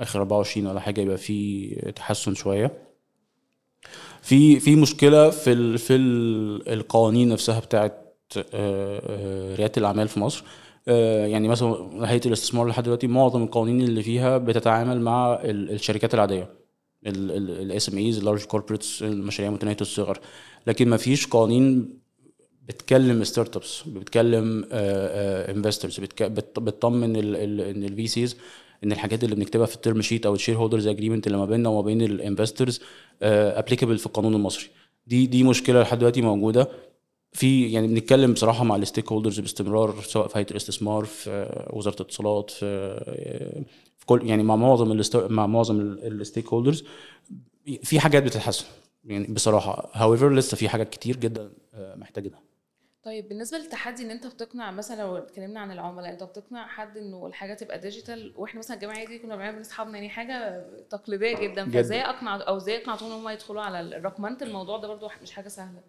آخر 0.00 0.18
24 0.20 0.66
ولا 0.66 0.80
حاجة 0.80 1.00
يبقى 1.00 1.16
في 1.16 1.66
تحسن 1.96 2.34
شوية. 2.34 2.72
في 4.26 4.60
في 4.60 4.76
مشكلة 4.76 5.30
في 5.30 5.52
ال 5.52 5.78
في 5.78 5.94
ال 5.96 6.68
القوانين 6.68 7.28
نفسها 7.28 7.60
بتاعت 7.60 8.02
آه، 8.36 8.44
آه، 8.54 9.56
ريادة 9.56 9.72
الأعمال 9.76 10.08
في 10.08 10.20
مصر. 10.20 10.44
آه، 10.88 11.26
يعني 11.26 11.48
مثلا 11.48 11.88
هيئة 12.10 12.26
الاستثمار 12.26 12.66
لحد 12.68 12.82
دلوقتي 12.82 13.06
معظم 13.06 13.42
القوانين 13.42 13.80
اللي 13.80 14.02
فيها 14.02 14.38
بتتعامل 14.38 15.00
مع 15.00 15.34
ال- 15.44 15.70
الشركات 15.70 16.14
العادية 16.14 16.50
ال 17.06 17.88
SMEs 17.88 17.98
ال 17.98 18.18
large 18.18 18.44
corporates 18.44 19.02
المشاريع 19.02 19.50
متناهية 19.52 19.76
الصغر. 19.80 20.18
لكن 20.66 20.88
ما 20.88 20.96
فيش 20.96 21.26
قوانين 21.26 21.98
بتكلم 22.68 23.24
startups 23.24 23.82
بتكلم 23.86 24.64
investors 24.72 26.00
بتطمن 26.58 27.16
ان 27.16 27.84
ال 27.84 28.06
VCs 28.06 28.36
إن 28.84 28.92
الحاجات 28.92 29.24
اللي 29.24 29.34
بنكتبها 29.34 29.66
في 29.66 29.74
ال 29.74 29.80
term 29.80 30.02
sheet 30.02 30.26
أو 30.26 30.34
ال 30.34 30.56
shareholders 30.56 30.86
agreement 30.86 31.26
اللي 31.26 31.38
ما 31.38 31.44
بيننا 31.46 31.68
وما 31.68 31.80
بين 31.80 32.02
ال 32.02 32.10
investors 32.10 32.80
applicable 33.22 33.98
في 33.98 34.06
القانون 34.06 34.34
المصري. 34.34 34.68
دي 35.06 35.26
دي 35.26 35.42
مشكلة 35.42 35.82
لحد 35.82 35.98
دلوقتي 35.98 36.22
موجودة. 36.22 36.68
في 37.32 37.72
يعني 37.72 37.86
بنتكلم 37.86 38.32
بصراحة 38.32 38.64
مع 38.64 38.76
ال 38.76 39.12
stakeholders 39.12 39.40
باستمرار 39.40 40.00
سواء 40.02 40.28
في 40.28 40.38
هيئة 40.38 40.50
الاستثمار 40.50 41.04
في 41.04 41.66
وزارة 41.70 41.94
الاتصالات 41.94 42.50
في 42.50 42.66
في 43.98 44.06
كل 44.06 44.26
يعني 44.28 44.42
مع 44.42 44.56
معظم 44.56 45.02
مع 45.14 45.46
معظم 45.46 45.80
ال 45.80 46.48
stakeholders 46.48 46.84
في 47.82 48.00
حاجات 48.00 48.22
بتتحسن 48.22 48.64
يعني 49.04 49.26
بصراحة. 49.26 49.90
However 49.92 50.34
لسه 50.34 50.56
في 50.56 50.68
حاجات 50.68 50.90
كتير 50.90 51.16
جدا 51.16 51.50
آه، 51.74 51.94
محتاجينها. 51.96 52.40
طيب 53.06 53.28
بالنسبة 53.28 53.58
للتحدي 53.58 54.02
إن 54.02 54.10
أنت 54.10 54.26
بتقنع 54.26 54.70
مثلا 54.70 55.02
لو 55.02 55.16
اتكلمنا 55.16 55.60
عن 55.60 55.72
العملاء 55.72 56.12
أنت 56.12 56.22
بتقنع 56.22 56.66
حد 56.66 56.96
إنه 56.96 57.26
الحاجة 57.26 57.54
تبقى 57.54 57.78
digital 57.78 58.32
وإحنا 58.36 58.58
مثلا 58.58 58.76
الجمعيه 58.76 59.06
دي 59.06 59.18
كنا 59.18 59.36
بنعمل 59.36 59.60
اصحابنا 59.60 59.94
يعني 59.94 60.08
حاجة 60.08 60.66
تقليدية 60.90 61.38
جدا. 61.38 61.70
فإزاي 61.70 62.00
أقنع 62.00 62.36
أو 62.48 62.56
إزاي 62.56 62.82
أقنعتهم 62.82 63.12
إن 63.12 63.18
هم 63.18 63.28
يدخلوا 63.28 63.62
على 63.62 63.80
الرقمنه 63.80 64.38
الموضوع 64.42 64.78
ده 64.78 64.88
برضو 64.88 65.08
مش 65.22 65.32
حاجة 65.32 65.48
سهلة. 65.48 65.80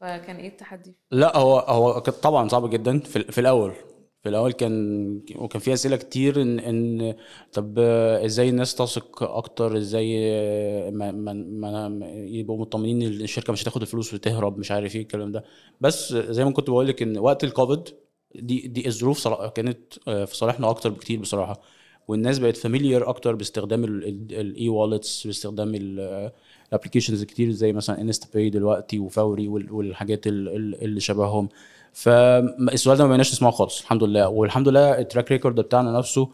فكان 0.00 0.36
إيه 0.36 0.48
التحدي؟ 0.48 0.94
لا 1.10 1.36
هو 1.36 1.58
هو 1.58 1.98
طبعا 1.98 2.48
صعب 2.48 2.70
جدا 2.70 2.98
في, 2.98 3.22
في 3.32 3.40
الأول. 3.40 3.74
في 4.22 4.28
الأول 4.28 4.52
كان 4.52 5.20
وكان 5.36 5.60
في 5.60 5.72
أسئلة 5.72 5.96
كتير 5.96 6.42
ان 6.42 6.58
إن 6.60 7.14
طب 7.52 7.78
إزاي 7.78 8.48
الناس 8.48 8.74
تثق 8.74 9.22
أكتر؟ 9.22 9.76
إزاي 9.76 10.30
ما 10.90 11.10
ما 11.12 11.32
ما 11.88 12.06
يبقوا 12.14 12.58
مطمنين 12.60 13.02
إن 13.02 13.08
الشركة 13.20 13.52
مش 13.52 13.62
هتاخد 13.62 13.80
الفلوس 13.82 14.14
وتهرب؟ 14.14 14.58
مش 14.58 14.70
عارف 14.70 14.96
إيه 14.96 15.02
الكلام 15.02 15.32
ده. 15.32 15.44
بس 15.80 16.12
زي 16.14 16.44
ما 16.44 16.50
كنت 16.50 16.70
بقول 16.70 16.88
لك 16.88 17.02
إن 17.02 17.18
وقت 17.18 17.44
الكوفيد 17.44 17.88
دي 18.34 18.68
دي 18.68 18.86
الظروف 18.88 19.28
كانت 19.28 19.78
آه، 20.08 20.24
في 20.24 20.36
صالحنا 20.36 20.70
أكتر 20.70 20.90
بكتير 20.90 21.20
بصراحة. 21.20 21.60
والناس 22.08 22.38
بقت 22.38 22.56
familiar 22.56 23.08
أكتر 23.08 23.34
باستخدام 23.34 23.84
ال 23.84 24.68
e-wallets 24.68 25.26
باستخدام 25.26 25.74
ال 25.74 25.85
applications 25.85 27.24
كتير 27.24 27.50
زي 27.50 27.72
مثلا 27.72 28.00
InstaPay 28.00 28.50
دلوقتي 28.50 28.98
وفوري 28.98 29.48
وال- 29.48 29.72
والحاجات 29.72 30.26
ال- 30.26 30.48
ال- 30.48 30.84
اللي 30.84 31.00
شبههم. 31.00 31.48
فالسؤال 31.92 32.98
ده 32.98 33.04
ما 33.04 33.08
بقيناش 33.08 33.32
نسمعه 33.32 33.50
خالص 33.52 33.80
الحمد 33.80 34.04
لله. 34.04 34.28
والحمد 34.28 34.68
لله 34.68 34.98
ال 34.98 35.04
track 35.04 35.32
record 35.32 35.60
بتاعنا 35.60 35.98
نفسه 35.98 36.28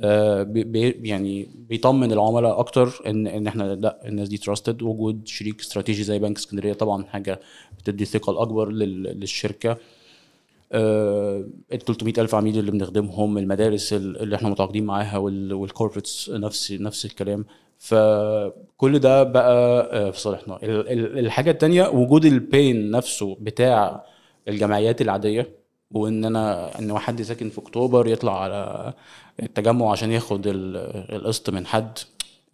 آه، 0.00 0.42
بي 0.42 0.90
يعني 1.02 1.48
بيطمن 1.68 2.12
العملاء 2.12 2.60
أكتر 2.60 3.00
ان 3.06 3.26
إن 3.26 3.46
إحنا 3.46 3.62
لأ 3.74 4.00
الناس 4.08 4.28
دي 4.28 4.38
trusted 4.38 4.82
وجود 4.82 5.26
شريك 5.28 5.60
استراتيجي 5.60 6.02
زي 6.02 6.18
بنك 6.18 6.36
اسكندرية 6.36 6.72
طبعا 6.72 7.04
حاجة 7.04 7.40
بتدي 7.78 8.04
ثقة 8.04 8.30
الاكبر 8.30 8.68
لل- 8.70 9.20
للشركة. 9.20 9.76
ال 10.72 11.78
300 11.86 12.12
ألف 12.18 12.34
عميل 12.34 12.58
اللي 12.58 12.70
بنخدمهم 12.70 13.38
المدارس 13.38 13.92
ال- 13.92 14.20
اللي 14.22 14.36
إحنا 14.36 14.48
متعاقدين 14.48 14.84
معاها 14.84 15.18
وال 15.18 15.37
corporates 15.37 16.30
نفس 16.30 16.72
نفس 16.72 17.04
الكلام. 17.04 17.44
فكل 17.78 18.98
ده 18.98 19.22
بقى 19.22 19.52
آه، 19.92 20.10
في 20.10 20.20
صالحنا. 20.20 20.58
ال- 20.62 20.88
ال- 20.88 21.18
الحاجة 21.18 21.50
التانية 21.50 21.88
وجود 21.88 22.24
ال 22.24 22.37
pain 22.37 22.90
نفسه 22.90 23.36
بتاع 23.40 24.04
الجمعيات 24.48 25.02
العادية 25.02 25.48
وإن 25.90 26.24
أنا 26.24 26.70
إن 26.78 26.98
حد 26.98 27.22
ساكن 27.22 27.50
في 27.50 27.58
أكتوبر 27.58 28.06
يطلع 28.06 28.42
على 28.42 28.92
التجمع 29.42 29.90
عشان 29.90 30.12
ياخد 30.12 30.46
ال- 30.46 30.76
القسط 31.16 31.50
من 31.50 31.66
حد. 31.66 31.98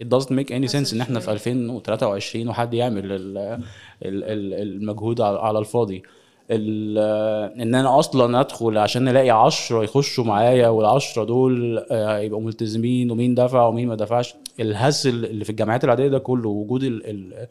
It 0.03 0.07
doesn't 0.07 0.31
make 0.33 0.51
any 0.51 0.69
sense 0.73 0.93
إن 0.95 1.01
إحنا 1.01 1.21
في 1.21 1.33
2023 1.33 2.49
وحد 2.49 2.75
يعمل 2.75 3.13
ال- 3.13 3.39
ال- 3.39 3.61
ال- 4.25 4.55
المجهود 4.55 5.21
على 5.21 5.59
الفاضي. 5.59 6.03
ال- 6.51 6.99
إن 7.63 7.75
أنا 7.75 7.99
أصلا 7.99 8.41
أدخل 8.41 8.79
عشان 8.79 9.09
ألاقي 9.09 9.31
10 9.31 9.83
يخشوا 9.85 10.25
معايا 10.25 10.69
والعشرة 10.69 11.25
دول 11.25 11.79
آه، 11.91 12.19
يبقوا 12.19 12.41
ملتزمين 12.43 13.11
ومين 13.11 13.35
دفع 13.35 13.67
ومين 13.67 13.89
ما 13.89 13.95
دفعش. 13.95 14.35
الهسل 14.61 15.25
اللي 15.25 15.45
في 15.45 15.51
الجامعات 15.51 15.85
العادية 15.85 16.09
ده 16.09 16.19
كله 16.19 16.49
وجود 16.49 16.83
ال 16.83 17.07
ال 17.07 17.47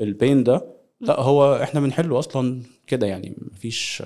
ال 0.00 0.09
pain 0.09 0.44
ده 0.44 0.64
لا 1.04 1.20
هو 1.20 1.62
إحنا 1.62 1.80
بنحله 1.80 2.18
أصلا 2.18 2.62
كده 2.86 3.06
يعني 3.06 3.36
مفيش 3.38 4.02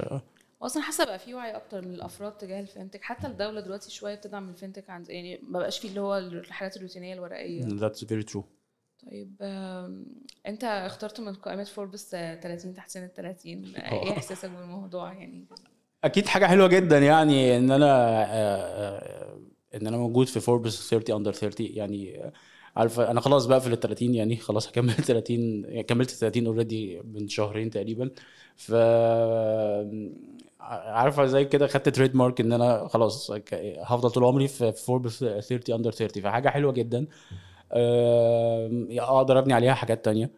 واصلا 0.61 0.83
حاسة 0.83 1.05
بقى 1.05 1.19
في 1.19 1.35
وعي 1.35 1.57
أكتر 1.57 1.83
من 1.83 1.95
الأفراد 1.95 2.33
تجاه 2.33 2.61
ال 2.61 2.66
fintech 2.66 3.02
حتى 3.02 3.26
الدولة 3.26 3.61
دلوقتي 3.61 3.90
شوية 3.90 4.14
بتدعم 4.14 4.49
ال 4.49 4.54
fintech 4.54 4.90
عند 4.90 5.11
يعني 5.11 5.40
ما 5.43 5.59
بقاش 5.59 5.78
فيه 5.78 5.88
اللي 5.88 6.00
هو 6.00 6.19
الحاجات 6.19 6.76
الروتينية 6.76 7.14
الورقية. 7.14 7.62
That's 7.62 8.05
very 8.05 8.33
true. 8.33 8.43
طيب 9.11 9.37
انت 10.47 10.64
اخترت 10.64 11.21
من 11.21 11.35
قائمة 11.35 11.64
فوربس 11.64 12.14
آه، 12.14 12.35
30 12.40 12.75
تحت 12.75 12.90
سن 12.90 13.05
ال 13.05 13.14
30 13.14 13.64
إيه 13.76 14.12
إحساسك 14.12 14.50
بالموضوع 14.50 15.12
يعني؟ 15.12 15.47
أكيد 16.05 16.26
حاجة 16.26 16.47
حلوة 16.47 16.67
جدا 16.69 16.99
يعني 16.99 17.57
إن 17.57 17.71
أنا 17.71 17.87
آه، 18.23 18.26
آه، 18.26 19.38
إن 19.75 19.87
أنا 19.87 19.97
موجود 19.97 20.26
في 20.26 20.40
فوربس 20.40 20.90
30 20.90 21.17
under 21.16 21.33
30 21.33 21.67
يعني 21.71 22.25
آه، 22.25 22.33
عارفه 22.78 23.11
أنا 23.11 23.20
خلاص 23.20 23.47
بقى 23.47 23.61
في 23.61 23.66
ال 23.66 23.80
30 23.80 24.14
يعني 24.14 24.37
خلاص 24.37 24.68
هكمل 24.68 24.92
30 24.92 25.64
يعني 25.64 25.82
كملت 25.82 26.11
30 26.11 26.47
already 26.47 27.00
من 27.04 27.28
شهرين 27.28 27.70
تقريبا. 27.70 28.11
ف 28.56 28.73
عارفه 30.61 31.26
زي 31.26 31.44
كده 31.44 31.66
خدت 31.66 31.88
trademark 31.88 32.40
إن 32.40 32.52
أنا 32.52 32.88
خلاص 32.88 33.30
هفضل 33.82 34.11
طول 34.11 34.25
عمري 34.25 34.49
في 34.49 34.73
فوربس 34.73 35.18
30 35.18 35.75
under 35.75 35.92
30 35.92 36.23
فحاجة 36.23 36.49
حلوة 36.49 36.73
جدا. 36.73 37.06
أقدر 39.00 39.38
أبني 39.38 39.52
عليها 39.52 39.75
حاجات 39.75 40.04
تانية. 40.04 40.30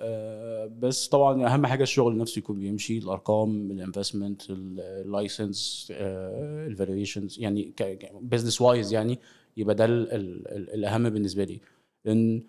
آه، 0.00 0.66
بس 0.78 1.08
طبعا 1.08 1.46
أهم 1.54 1.66
حاجة 1.66 1.82
الشغل 1.82 2.16
نفسه 2.18 2.38
يكون 2.38 2.58
بيمشي 2.58 2.98
الأرقام 2.98 3.70
ال 3.70 3.76
investment 3.76 4.42
ال 4.50 4.67
license 4.67 5.88
ال 5.90 6.04
valuations 6.04 7.40
يعني 7.40 7.72
business 8.20 8.60
wise 8.60 8.92
يعني. 8.92 9.18
يبقى 9.58 9.74
ده 9.74 9.84
ال- 9.84 10.12
ال- 10.12 10.48
ال- 10.48 10.74
الأهم 10.74 11.10
بالنسبة 11.10 11.44
لي. 11.44 11.60
لأن 12.04 12.42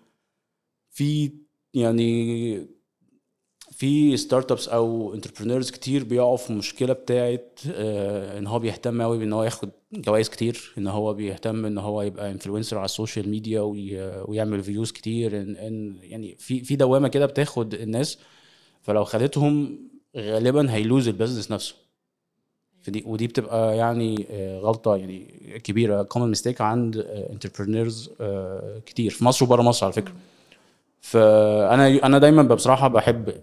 في 0.90 1.30
يعني 1.74 2.66
في 3.72 4.16
startups 4.16 4.68
أو 4.68 5.14
entrepreneurs 5.14 5.70
كتير 5.70 6.04
بيقعوا 6.04 6.36
في 6.36 6.52
مشكلة 6.52 6.92
بتاعت 6.92 7.58
آه، 7.72 8.38
إن 8.38 8.46
هو 8.46 8.58
بيهتم 8.58 9.02
قوي 9.02 9.18
بإن 9.18 9.32
هو 9.32 9.44
ياخد 9.44 9.70
جوائز 9.92 10.28
كتير 10.28 10.74
إن 10.78 10.86
هو 10.86 11.14
بيهتم 11.14 11.64
إن 11.66 11.78
هو 11.78 12.02
يبقى 12.02 12.30
influencer 12.30 12.76
على 12.78 12.84
ال 12.84 12.90
social 12.90 13.28
media 13.28 13.60
وي- 13.60 14.22
ويعمل 14.28 14.62
views 14.62 14.92
كتير 14.92 15.40
إن 15.42 15.56
إن 15.56 15.98
يعني 16.02 16.36
في 16.38 16.64
في 16.64 16.76
دوامة 16.76 17.08
كده 17.08 17.26
بتاخد 17.26 17.74
الناس 17.74 18.18
فلو 18.82 19.04
خدتهم 19.04 19.78
غالبا 20.16 20.72
هي 20.74 20.85
lose 20.85 21.08
ال 21.08 21.13
business 21.13 21.50
نفسه. 21.52 21.74
فدي 22.82 23.04
ودي 23.06 23.26
بتبقى 23.26 23.76
يعني 23.76 24.26
آه، 24.30 24.58
غلطة 24.58 24.96
يعني 24.96 25.24
كبيرة 25.64 26.02
common 26.02 26.28
mistake 26.28 26.60
عند 26.60 26.96
entrepreneurs 27.30 28.10
كتير 28.86 29.10
في 29.10 29.24
مصر 29.24 29.44
وبره 29.44 29.62
مصر 29.62 29.86
على 29.86 29.92
فكرة. 29.92 30.14
فأنا 31.00 32.06
أنا 32.06 32.18
دايما 32.18 32.42
بصراحة 32.42 32.88
بحب 32.88 33.34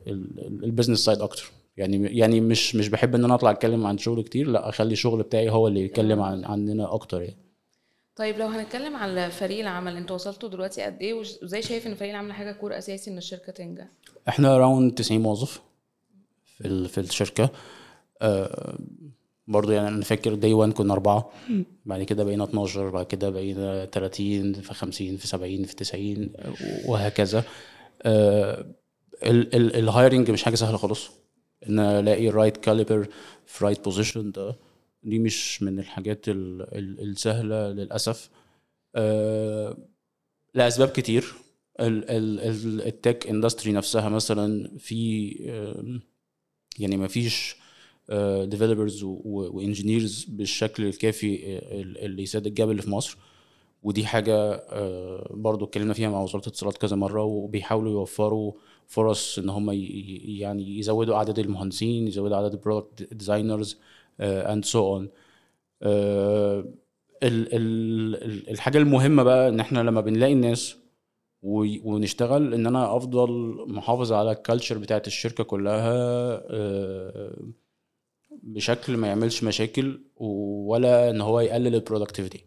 ال 0.63 0.67
business 0.67 0.99
side 0.99 1.21
أكتر. 1.21 1.51
يعني 1.77 2.17
يعني 2.17 2.41
مش 2.41 2.75
مش 2.75 2.89
بحب 2.89 3.15
إن 3.15 3.23
أنا 3.23 3.35
أطلع 3.35 3.51
أتكلم 3.51 3.85
عن 3.85 3.97
شغل 3.97 4.23
كتير 4.23 4.47
لأ 4.47 4.69
أخلي 4.69 4.93
الشغل 4.93 5.23
بتاعي 5.23 5.49
هو 5.49 5.67
اللي 5.67 5.81
يتكلم 5.81 6.21
عن 6.21 6.45
عننا 6.45 6.93
أكتر 6.93 7.21
يعني. 7.21 7.37
طيب 8.15 8.37
لو 8.37 8.47
هنتكلم 8.47 8.95
على 8.95 9.31
فريق 9.31 9.59
العمل 9.59 9.97
أنتوا 9.97 10.15
وصلتوا 10.15 10.49
دلوقتي 10.49 10.81
قد 10.81 11.01
إيه؟ 11.01 11.13
وإزاي 11.13 11.61
شايف 11.61 11.87
إن 11.87 11.95
فريق 11.95 12.09
العمل 12.11 12.33
حاجة 12.33 12.51
core 12.51 12.77
أساسي 12.77 13.11
إن 13.11 13.17
الشركة 13.17 13.51
تنجح؟ 13.51 13.87
إحنا 14.27 14.55
around 14.55 14.93
90 14.93 15.21
موظف 15.21 15.61
في 16.45 16.87
في 16.87 16.97
الشركة. 16.97 17.49
آه 19.47 19.51
برضه 19.51 19.73
يعني 19.73 19.87
أنا 19.87 20.03
فاكر 20.03 20.33
day 20.35 20.53
1 20.53 20.73
كنا 20.73 20.93
أربعة 20.93 21.31
بعد 21.85 22.03
كده 22.03 22.23
بقينا 22.23 22.43
12 22.43 22.89
بعد 22.89 23.05
كده 23.05 23.29
بقينا 23.29 23.85
30 23.85 24.53
في 24.53 24.73
50 24.73 25.17
في 25.17 25.27
70 25.27 25.63
في 25.63 25.75
90 25.75 26.29
وهكذا. 26.87 27.43
آه 28.03 28.65
ال 29.23 29.39
hiring 29.39 30.31
مش 30.31 30.43
حاجة 30.43 30.55
سهلة 30.55 30.77
خالص. 30.77 31.09
إن 31.69 31.79
ألاقي 31.79 32.29
ال 32.29 32.34
right 32.34 32.57
caliber 32.57 33.07
في 33.45 33.65
right 33.65 33.83
position 33.85 34.31
ده 34.31 34.55
دي 35.03 35.19
مش 35.19 35.63
من 35.63 35.79
الحاجات 35.79 36.29
ال- 36.29 36.61
ال- 36.77 37.01
السهلة 37.09 37.67
للأسف. 37.71 38.29
آه 38.95 39.77
لأسباب 40.53 40.87
كتير. 40.89 41.33
ال 41.79 42.09
tech 42.09 43.27
industry 43.27 43.71
نفسها 43.71 44.09
مثلا 44.09 44.71
في 44.79 45.35
آم، 45.49 46.01
يعني 46.79 46.97
ما 46.97 47.07
فيش 47.07 47.55
developers 48.45 49.03
و 49.03 49.15
engineers 49.15 50.23
بالشكل 50.29 50.85
الكافي 50.85 51.57
آه، 51.57 51.81
اللي 52.05 52.23
يسد 52.23 52.47
الجبل 52.47 52.71
اللي 52.71 52.81
في 52.81 52.89
مصر. 52.89 53.17
ودي 53.83 54.05
حاجة 54.05 54.35
آه، 54.53 55.27
برضو 55.33 55.65
اتكلمنا 55.65 55.93
فيها 55.93 56.09
مع 56.09 56.21
وزارة 56.21 56.41
الاتصالات 56.41 56.77
كذا 56.77 56.95
مرة 56.95 57.23
وبيحاولوا 57.23 57.91
يوفروا 57.91 58.53
فرص 58.87 59.39
إن 59.39 59.49
هم 59.49 59.69
يعني 59.71 60.79
يزودوا 60.79 61.15
اعداد 61.15 61.39
المهندسين 61.39 62.07
يزودوا 62.07 62.35
اعداد 62.35 62.51
ال 62.53 62.61
product 62.61 63.13
designers 63.13 63.77
and 64.21 64.65
so 64.65 64.95
on 64.95 65.09
الحاجة 68.51 68.77
المهمة 68.77 69.23
بقى 69.23 69.49
إن 69.49 69.59
إحنا 69.59 69.79
لما 69.79 70.01
بنلاقي 70.01 70.33
الناس 70.33 70.75
ونشتغل 71.43 72.53
إن 72.53 72.67
أنا 72.67 72.97
أفضل 72.97 73.55
محافظ 73.67 74.11
على 74.13 74.31
ال 74.31 74.37
culture 74.37 74.77
بتاعت 74.77 75.07
الشركة 75.07 75.43
كلها 75.43 75.91
آه، 76.49 77.37
بشكل 78.47 78.97
ما 78.97 79.07
يعملش 79.07 79.43
مشاكل 79.43 80.01
ولا 80.15 81.09
إن 81.09 81.21
هو 81.21 81.39
يقلل 81.39 81.75
ال 81.75 81.80
productivity 81.80 82.43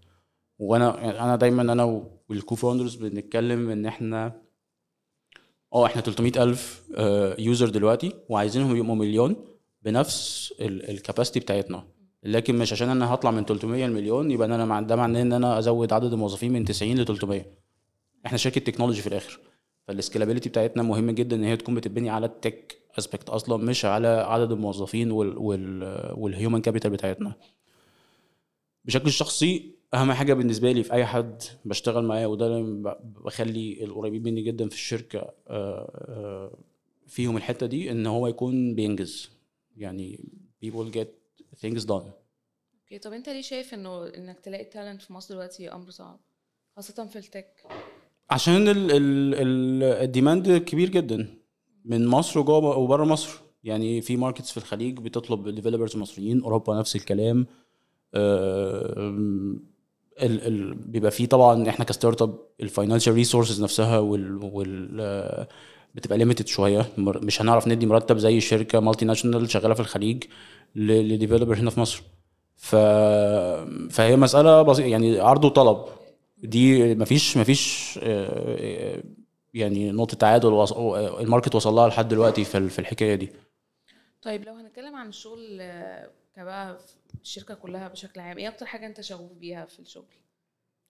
وأنا 0.59 1.01
يعني 1.01 1.21
أنا 1.21 1.37
دايما 1.37 1.63
أنا 1.63 2.05
وال 2.29 2.55
co-founders 2.55 2.95
بنتكلم 2.95 3.71
إن 3.71 3.87
إحنا 3.87 4.43
آه 5.75 5.87
إحنا 5.87 6.03
300 6.03 6.43
ألف 6.43 6.83
user 7.39 7.69
دلوقتي 7.69 8.13
وعايزينهم 8.29 8.77
يبقوا 8.77 8.95
مليون 8.95 9.37
بنفس 9.83 10.55
ال 10.61 10.70
capacity 10.70 11.41
بتاعتنا. 11.41 11.87
لكن 12.23 12.59
مش 12.59 12.73
عشان 12.73 12.89
أنا 12.89 13.15
هطلع 13.15 13.31
من 13.31 13.45
300 13.45 13.87
لمليون 13.87 14.31
يبقى 14.31 14.47
أنا 14.49 14.81
ده 14.81 14.97
معناه 14.97 15.23
إن 15.23 15.33
أنا 15.33 15.59
أزود 15.59 15.93
عدد 15.93 16.13
الموظفين 16.13 16.53
من 16.53 16.65
90 16.65 16.95
ل 16.99 17.05
300 17.05 17.45
إحنا 18.27 18.39
شركة 18.39 18.61
technology 18.61 19.01
في 19.01 19.07
الآخر. 19.07 19.41
فال 19.83 19.93
scalability 19.93 20.49
بتاعتنا 20.49 20.83
مهم 20.83 21.11
جدا 21.11 21.37
إن 21.37 21.45
هي 21.45 21.57
تكون 21.57 21.75
بتتبني 21.75 22.11
على 22.11 22.27
ال 22.27 22.37
tech 22.37 22.79
aspect 22.99 23.29
أصلا 23.29 23.65
مش 23.65 23.85
على 23.85 24.09
عدد 24.09 24.53
الموظفين 24.53 25.11
وال 25.11 25.39
وال 25.39 25.83
وال 26.17 26.30
human 26.30 26.61
capital 26.61 26.91
بتاعتنا. 26.91 27.35
بشكل 28.85 29.11
شخصي 29.11 29.75
أهم 29.95 30.13
حاجة 30.13 30.35
بالنسبة 30.35 30.73
لي 30.73 30.83
في 30.83 30.93
أي 30.93 31.07
حد 31.07 31.43
بشتغل 31.65 32.05
معاه 32.05 32.27
وده 32.27 32.47
اللي 32.47 32.99
بخلي 33.03 33.85
القريبين 33.85 34.23
مني 34.23 34.43
جدا 34.43 34.69
في 34.69 34.75
الشركة 34.75 35.19
آه، 35.19 35.35
آه، 35.49 36.59
فيهم 37.07 37.37
الحتة 37.37 37.67
دي 37.67 37.91
إن 37.91 38.07
هو 38.07 38.27
يكون 38.27 38.75
بينجز. 38.75 39.31
يعني 39.77 40.25
people 40.65 40.95
get 40.97 41.09
things 41.67 41.83
done. 41.87 42.11
okay 42.91 42.99
طب 43.03 43.13
أنت 43.13 43.29
ليه 43.29 43.41
شايف 43.41 43.75
إنه 43.75 44.07
إنك 44.07 44.41
تلاقي 44.41 44.65
talent 44.65 45.03
في 45.03 45.13
مصر 45.13 45.35
دلوقتي 45.35 45.73
أمر 45.73 45.91
صعب 45.91 46.21
خاصة 46.77 47.07
في 47.07 47.17
ال 47.19 47.28
tech 47.28 47.67
عشان 48.31 48.69
ال 48.69 48.91
ال 48.91 49.35
ال 49.35 49.83
ال 49.83 49.94
demand 49.94 50.57
كبير 50.57 50.89
جدا 50.89 51.27
من 51.85 52.07
مصر 52.07 52.41
وجوه 52.41 52.77
وبره 52.79 53.05
مصر. 53.05 53.31
يعني 53.65 54.01
في 54.01 54.17
markets 54.17 54.51
في 54.51 54.57
الخليج 54.57 54.99
بتطلب 54.99 55.49
developers 55.49 55.97
مصريين 55.97 56.43
أوروبا 56.43 56.79
نفس 56.79 56.97
الكلام. 56.97 57.47
آه، 58.15 59.15
ال 60.23 60.47
ال 60.47 60.75
بيبقى 60.75 61.11
فيه 61.11 61.27
طبعا 61.27 61.69
إحنا 61.69 61.85
ك 61.85 61.90
startup 61.90 62.23
ال 62.23 62.39
financial 62.61 63.15
resources 63.15 63.63
نفسها 63.63 63.99
وال 63.99 64.45
وال 64.45 64.97
آه، 65.01 65.49
بتبقى 65.95 66.19
limited 66.19 66.47
شوية. 66.47 66.87
مش 66.99 67.43
هنعرف 67.43 67.69
ندي 67.69 67.87
مرتب 67.87 68.19
زي 68.19 68.41
شركة 68.41 68.81
multinational 68.81 69.51
شغالة 69.51 69.75
في 69.75 69.81
الخليج 69.81 70.25
ل 70.77 70.85
developer 70.85 71.57
هنا 71.59 71.71
في 71.71 71.81
مصر. 71.81 72.03
ف 72.57 72.77
فهي 73.91 74.17
مسألة 74.17 74.63
بسيطه 74.63 74.87
يعني 74.87 75.21
عرض 75.21 75.45
وطلب. 75.45 75.85
دي 76.43 76.95
مفيش 76.95 77.37
مفيش 77.37 77.99
آه، 78.03 79.03
يعني 79.55 79.91
نقطة 79.93 80.17
تعادل 80.17 80.49
وص- 80.53 80.73
ال 81.21 81.26
market 81.26 81.55
وصل 81.55 81.73
لها 81.75 81.89
لحد 81.89 82.09
دلوقتي 82.09 82.45
في 82.45 82.59
ال- 82.59 82.71
في 82.71 82.79
الحكاية 82.79 83.15
دي. 83.15 83.33
طيب 84.23 84.45
لو 84.45 84.55
هنتكلم 84.55 84.97
عن 84.97 85.09
الشغل 85.09 85.59
آه، 85.61 86.11
كبقى 86.37 86.79
في 86.79 87.23
الشركة 87.23 87.55
كلها 87.55 87.89
بشكل 87.89 88.21
عام 88.21 88.39
إيه 88.39 88.49
أكتر 88.49 88.67
حاجة 88.67 88.87
أنت 88.87 89.01
شغوف 89.01 89.33
بيها 89.33 89.65
في 89.65 89.81
الشغل؟ 89.81 90.05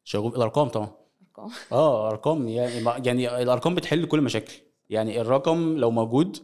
شغوف 0.04 0.36
الأرقام 0.36 0.68
طبعا. 0.68 0.90
أرقام. 1.28 1.50
آه 1.72 2.08
أرقام 2.10 2.48
يعني 2.48 3.06
يعني 3.06 3.42
الأرقام 3.42 3.74
بتحل 3.74 4.06
كل 4.06 4.18
المشاكل. 4.18 4.52
يعني 4.90 5.20
الرقم 5.20 5.76
لو 5.78 5.90
موجود 5.90 6.36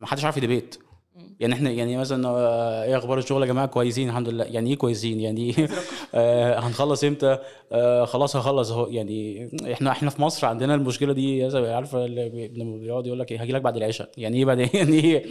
ما 0.00 0.06
حدش 0.06 0.24
عارف 0.24 0.36
يديبيت. 0.36 0.78
مم. 0.78 0.91
يعني 1.40 1.54
إحنا 1.54 1.70
يعني 1.70 1.96
مثلا 1.96 2.28
آه، 2.28 2.84
إيه 2.84 2.98
أخبار 2.98 3.18
الشغل 3.18 3.42
يا 3.42 3.46
جماعة؟ 3.46 3.66
كويسين 3.66 4.08
الحمد 4.08 4.28
لله. 4.28 4.44
يعني 4.44 4.70
إيه 4.70 4.76
كويسين؟ 4.76 5.20
يعني 5.20 5.50
إيه 5.58 5.68
آه 6.14 6.58
هنخلص 6.58 7.04
إمتى؟ 7.04 7.38
آه 7.72 8.04
خلاص 8.04 8.36
هخلص 8.36 8.70
أهو. 8.70 8.86
يعني 8.86 9.48
إحنا 9.72 9.90
إحنا 9.90 10.10
في 10.10 10.22
مصر 10.22 10.46
عندنا 10.46 10.74
المشكلة 10.74 11.12
دي 11.12 11.44
عارفة 11.54 12.06
لما 12.06 12.76
بيقعد 12.76 13.06
يقول 13.06 13.18
لك 13.18 13.32
إيه 13.32 13.42
هاجي 13.42 13.52
لك 13.52 13.62
بعد 13.62 13.76
العشاء. 13.76 14.10
يعني 14.16 14.38
إيه 14.38 14.44
بعد 14.44 14.58
يعني 14.74 15.00
إيه؟ 15.00 15.24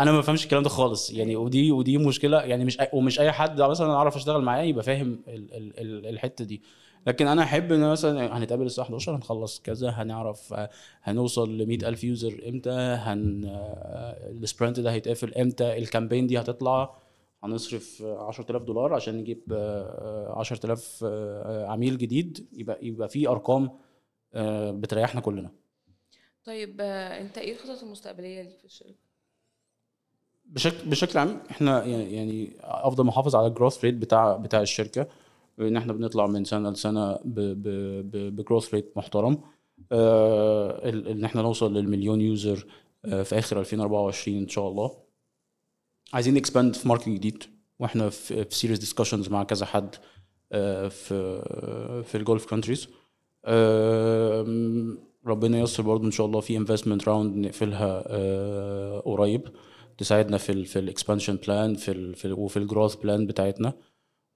أنا 0.00 0.12
ما 0.12 0.18
بفهمش 0.18 0.44
الكلام 0.44 0.62
ده 0.62 0.68
خالص. 0.68 1.10
يعني 1.10 1.36
ودي 1.36 1.72
ودي 1.72 1.98
مشكلة. 1.98 2.40
يعني 2.40 2.64
مش 2.64 2.78
ومش 2.92 3.20
أي 3.20 3.32
حد 3.32 3.62
مثلا 3.62 3.92
أعرف 3.92 4.16
أشتغل 4.16 4.42
معاه 4.42 4.62
يبقى 4.62 4.84
فاهم 4.84 5.20
ال 5.28 5.54
ال 5.54 5.80
ال 5.80 6.06
الحتة 6.06 6.44
دي. 6.44 6.62
لكن 7.06 7.26
أنا 7.26 7.42
أحب 7.42 7.72
إن 7.72 7.80
مثلا 7.90 8.38
هنتقابل 8.38 8.66
الساعة 8.66 8.84
11 8.84 9.16
هنخلص 9.16 9.60
كذا 9.60 9.88
هنعرف 9.90 10.54
هنوصل 11.02 11.58
ل 11.58 11.66
100000 11.66 12.04
user 12.04 12.44
إمتى 12.48 12.70
هن 12.70 13.44
آه، 13.44 14.30
ال 14.30 14.37
sprint 14.37 14.80
ده 14.80 14.92
هيتقفل 14.92 15.34
إمتى 15.34 15.78
ال 15.78 15.83
campaign 15.83 16.26
دي 16.26 16.40
هتطلع. 16.40 16.96
هنصرف 17.44 18.02
آه، 18.02 18.28
10000 18.28 18.62
دولار 18.62 18.94
عشان 18.94 19.16
نجيب 19.16 19.42
آه، 19.52 20.32
آه، 20.32 20.38
10000 20.38 21.00
آه، 21.04 21.66
عميل 21.66 21.98
جديد. 21.98 22.48
يبقى 22.52 22.78
يبقى 22.82 23.08
في 23.08 23.28
أرقام 23.28 23.70
بتريحنا 24.80 25.20
كلنا. 25.20 25.50
طيب 26.44 26.80
أنت 26.80 27.38
إيه 27.38 27.52
الخطط 27.52 27.82
المستقبلية 27.82 28.42
ليك 28.42 28.58
في 28.58 28.64
الشركة؟ 28.64 28.94
بشكل 30.46 30.90
بشكل 30.90 31.18
عام 31.18 31.42
إحنا 31.50 31.84
يعني 31.84 32.14
يعني 32.14 32.50
أفضل 32.60 33.04
محافظ 33.04 33.36
على 33.36 33.46
ال 33.46 33.51
growth 33.51 33.84
rate 33.84 33.94
بتاع 33.94 34.36
بتاع 34.36 34.60
الشركة. 34.60 35.06
إن 35.60 35.76
إحنا 35.76 35.92
بنطلع 35.92 36.26
من 36.26 36.44
سنة 36.44 36.70
لسنة 36.70 37.18
ب 37.24 37.45
growth 37.45 38.74
rate 38.74 38.92
محترم. 38.96 39.38
آه، 39.92 40.88
إن 40.88 41.24
إحنا 41.24 41.42
نوصل 41.42 41.74
للمليون 41.74 42.20
user 42.20 42.66
آه، 43.04 43.22
في 43.22 43.38
آخر 43.38 43.60
2024 43.60 44.38
إن 44.38 44.48
شاء 44.48 44.68
الله. 44.68 44.90
عايزين 46.12 46.34
ن 46.34 46.40
expand 46.40 46.76
في 46.76 46.88
market 46.88 47.08
جديد 47.08 47.44
وإحنا 47.78 48.08
في 48.10 48.46
serious 48.50 48.78
discussions 48.78 49.28
مع 49.28 49.42
كذا 49.44 49.66
حد 49.66 49.94
آه، 50.52 50.88
في 50.88 51.42
في 52.06 52.14
ال 52.14 52.20
Gulf 52.20 52.46
countries 52.46 52.88
ربنا 55.26 55.58
ييسر 55.58 55.82
برضه 55.82 56.06
إن 56.06 56.10
شاء 56.10 56.26
الله 56.26 56.40
في 56.40 56.56
investment 56.56 57.08
round 57.08 57.36
نقفلها 57.36 58.04
آه، 58.06 59.00
قريب. 59.00 59.48
تساعدنا 59.98 60.38
في 60.38 60.52
ال 60.52 60.66
في 60.66 60.78
ال 60.78 60.84
expansion 60.84 61.36
plan 61.36 61.74
في 61.74 61.90
ال 61.92 62.14
في 62.14 62.32
وفي 62.32 62.56
ال 62.56 62.61
growth 62.61 62.94
plan 62.94 63.26
بتاعتنا. 63.26 63.72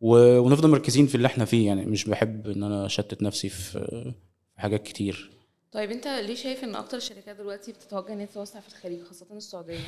ونفضل 0.01 0.71
مركزين 0.71 1.07
في 1.07 1.15
اللي 1.15 1.27
إحنا 1.27 1.45
فيه. 1.45 1.67
يعني 1.67 1.87
مش 1.87 2.05
بحب 2.05 2.49
إن 2.49 2.63
أنا 2.63 2.87
أشتت 2.87 3.23
نفسي 3.23 3.49
في 3.49 4.13
حاجات 4.57 4.83
كتير. 4.83 5.31
طيب 5.73 5.91
أنت 5.91 6.07
ليه 6.07 6.35
شايف 6.35 6.65
إن 6.65 6.75
أكتر 6.75 6.97
الشركات 6.97 7.37
دلوقتي 7.37 7.73
بتتوجه 7.73 8.13
إن 8.13 8.21
هي 8.21 8.27
تتوسع 8.27 8.61
في 8.61 8.69
الخليج 8.69 9.03
خاصة 9.03 9.27
السعودية؟ 9.33 9.79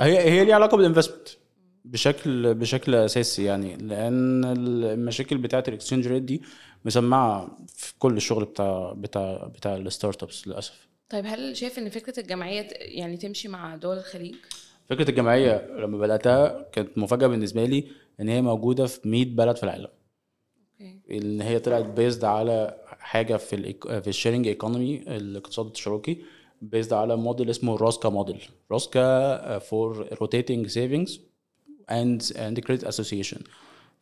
هي 0.00 0.18
هي 0.18 0.44
ليها 0.44 0.54
علاقة 0.54 0.76
بال 0.76 0.85
investment 0.85 1.28
بشكل 1.84 2.54
بشكل 2.54 2.94
أساسي 2.94 3.44
يعني 3.44 3.76
لأن 3.76 4.44
المشاكل 4.44 5.38
بتاعة 5.38 5.64
ال 5.68 5.72
exchange 5.72 6.08
rate 6.08 6.22
دي 6.22 6.42
مسمعة 6.84 7.58
في 7.68 7.94
كل 7.98 8.16
الشغل 8.16 8.44
بتاع 8.44 8.92
بتاع 8.96 9.46
بتاع 9.46 9.76
ال 9.76 10.22
startups 10.22 10.48
للأسف. 10.48 10.88
طيب 11.10 11.24
هل 11.26 11.56
شايف 11.56 11.78
إن 11.78 11.88
فكرة 11.88 12.20
الجمعية 12.20 12.68
يعني 12.72 13.16
تمشي 13.16 13.48
مع 13.48 13.76
دول 13.76 13.98
الخليج؟ 13.98 14.34
فكرة 14.90 15.10
الجمعية 15.10 15.66
لما 15.78 15.98
بدأتها 15.98 16.68
كانت 16.72 16.98
مفاجأة 16.98 17.26
بالنسبة 17.26 17.64
لي. 17.64 17.84
إن 18.20 18.28
هي 18.28 18.42
موجودة 18.42 18.86
في 18.86 19.08
100 19.08 19.24
بلد 19.24 19.56
في 19.56 19.62
العالم. 19.62 19.88
okay. 20.80 21.00
إن 21.10 21.40
هي 21.40 21.58
طلعت 21.58 21.84
based 21.84 22.24
على 22.24 22.76
حاجة 22.86 23.36
في 23.36 23.56
ال 23.56 24.02
في 24.02 24.08
ال 24.08 24.13
sharing 24.13 24.46
economy 24.46 24.96
الاقتصاد 24.96 25.66
الاشتراكي 25.66 26.18
based 26.62 26.92
على 26.92 27.16
موديل 27.16 27.50
اسمه 27.50 27.76
ROSCA 27.76 28.08
model 28.08 28.42
ROSCA 28.72 29.58
for 29.58 30.08
rotating 30.20 30.66
savings 30.66 31.20
and 31.90 32.22
and 32.36 32.60
credit 32.60 32.84
association 32.84 33.38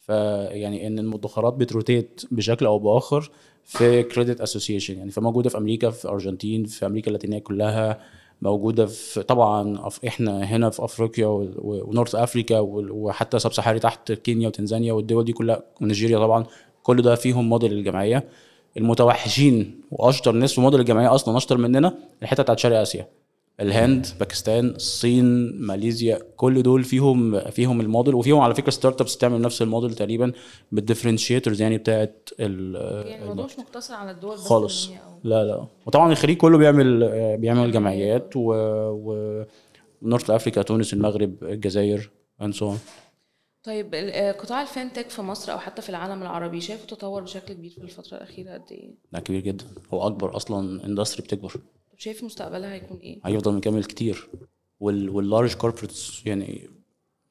فيعني 0.00 0.86
إن 0.86 0.98
المدخرات 0.98 1.54
بت 1.54 1.71
rotate 1.71 2.22
بشكل 2.30 2.66
أو 2.66 2.78
بآخر 2.78 3.30
في 3.64 4.02
credit 4.02 4.40
association 4.40 4.98
يعني 4.98 5.10
فموجودة 5.10 5.50
في 5.50 5.58
أمريكا 5.58 5.90
في 5.90 6.08
Argentine 6.08 6.64
في 6.64 6.86
أمريكا 6.86 7.08
اللاتينية 7.08 7.38
كلها. 7.38 8.00
موجودة 8.42 8.86
في 8.86 9.22
طبعا 9.22 9.88
إحنا 10.06 10.44
هنا 10.44 10.70
في 10.70 10.84
أفريقيا 10.84 11.26
و 11.26 11.41
North 11.41 12.14
Africa 12.14 12.58
وحتى 12.60 13.38
sub-Saharan 13.38 13.78
تحت 13.78 14.12
كينيا 14.12 14.48
وتنزانيا 14.48 14.92
والدول 14.92 15.24
دي 15.24 15.32
كلها 15.32 15.62
ونيجيريا 15.80 16.18
طبعا 16.18 16.44
كل 16.82 17.02
ده 17.02 17.14
فيهم 17.14 17.48
موديل 17.48 17.72
الجمعية. 17.72 18.28
المتوحشين 18.76 19.80
وأشطر 19.90 20.32
ناس 20.32 20.54
في 20.54 20.60
موديل 20.60 20.80
الجمعية 20.80 21.14
أصلا 21.14 21.36
أشطر 21.36 21.56
مننا 21.56 21.94
الحتة 22.22 22.42
بتاعت 22.42 22.58
شرق 22.58 22.78
آسيا. 22.78 23.08
الهند 23.60 24.06
باكستان 24.20 24.66
الصين 24.68 25.24
ماليزيا 25.62 26.18
كل 26.36 26.62
دول 26.62 26.84
فيهم 26.84 27.40
فيهم 27.50 27.80
الموديل 27.80 28.14
وفيهم 28.14 28.40
على 28.40 28.54
فكرة 28.54 28.70
startups 28.70 29.16
بتعمل 29.16 29.40
نفس 29.40 29.62
الموديل 29.62 29.94
تقريبا 29.94 30.32
بال 30.72 30.83
differentiators 30.83 31.62
يعني 31.62 31.78
بتاعت 31.78 32.30
ال- 32.40 33.06
يعني 33.06 33.22
الموضوع 33.22 33.44
مش 33.44 33.58
مقتصر 33.58 33.94
على 33.94 34.10
الدول 34.10 34.34
بس 34.34 34.40
خالص. 34.40 34.88
أو- 34.88 34.90
لا 35.24 35.44
لا. 35.44 35.66
وطبعا 35.86 36.12
الخليج 36.12 36.36
كله 36.36 36.58
بيعمل 36.58 37.08
بيعمل 37.38 37.72
جمعيات 37.72 38.36
و, 38.36 38.52
و... 38.90 39.44
North 40.02 40.30
Africa 40.30 40.62
تونس 40.62 40.92
المغرب 40.94 41.44
الجزائر 41.44 42.10
so 42.42 42.62
on. 42.62 42.76
طيب 43.64 43.94
آه، 43.94 44.32
قطاع 44.32 44.66
ال 44.66 44.71
FinTech 44.72 45.08
في 45.08 45.22
مصر 45.22 45.52
أو 45.52 45.58
حتى 45.58 45.82
في 45.82 45.88
العالم 45.88 46.22
العربي 46.22 46.60
شايفه 46.60 46.86
تطور 46.86 47.22
بشكل 47.22 47.54
كبير 47.54 47.70
في 47.70 47.78
الفترة 47.78 48.16
الأخيرة 48.16 48.54
قد 48.54 48.62
إيه؟ 48.72 48.94
ده 49.12 49.20
كبير 49.20 49.40
جدا. 49.40 49.64
هو 49.94 50.06
أكبر 50.06 50.36
أصلا 50.36 50.84
industry 50.86 51.22
بتكبر. 51.22 51.52
شايف 52.02 52.24
مستقبلها 52.24 52.72
هيكون 52.72 52.98
إيه؟ 52.98 53.20
هيفضل 53.24 53.54
مكمل 53.54 53.84
كتير. 53.84 54.28
وال 54.80 55.10
وال 55.10 55.23
large 55.23 55.54
corporates 55.54 56.26
يعني 56.26 56.68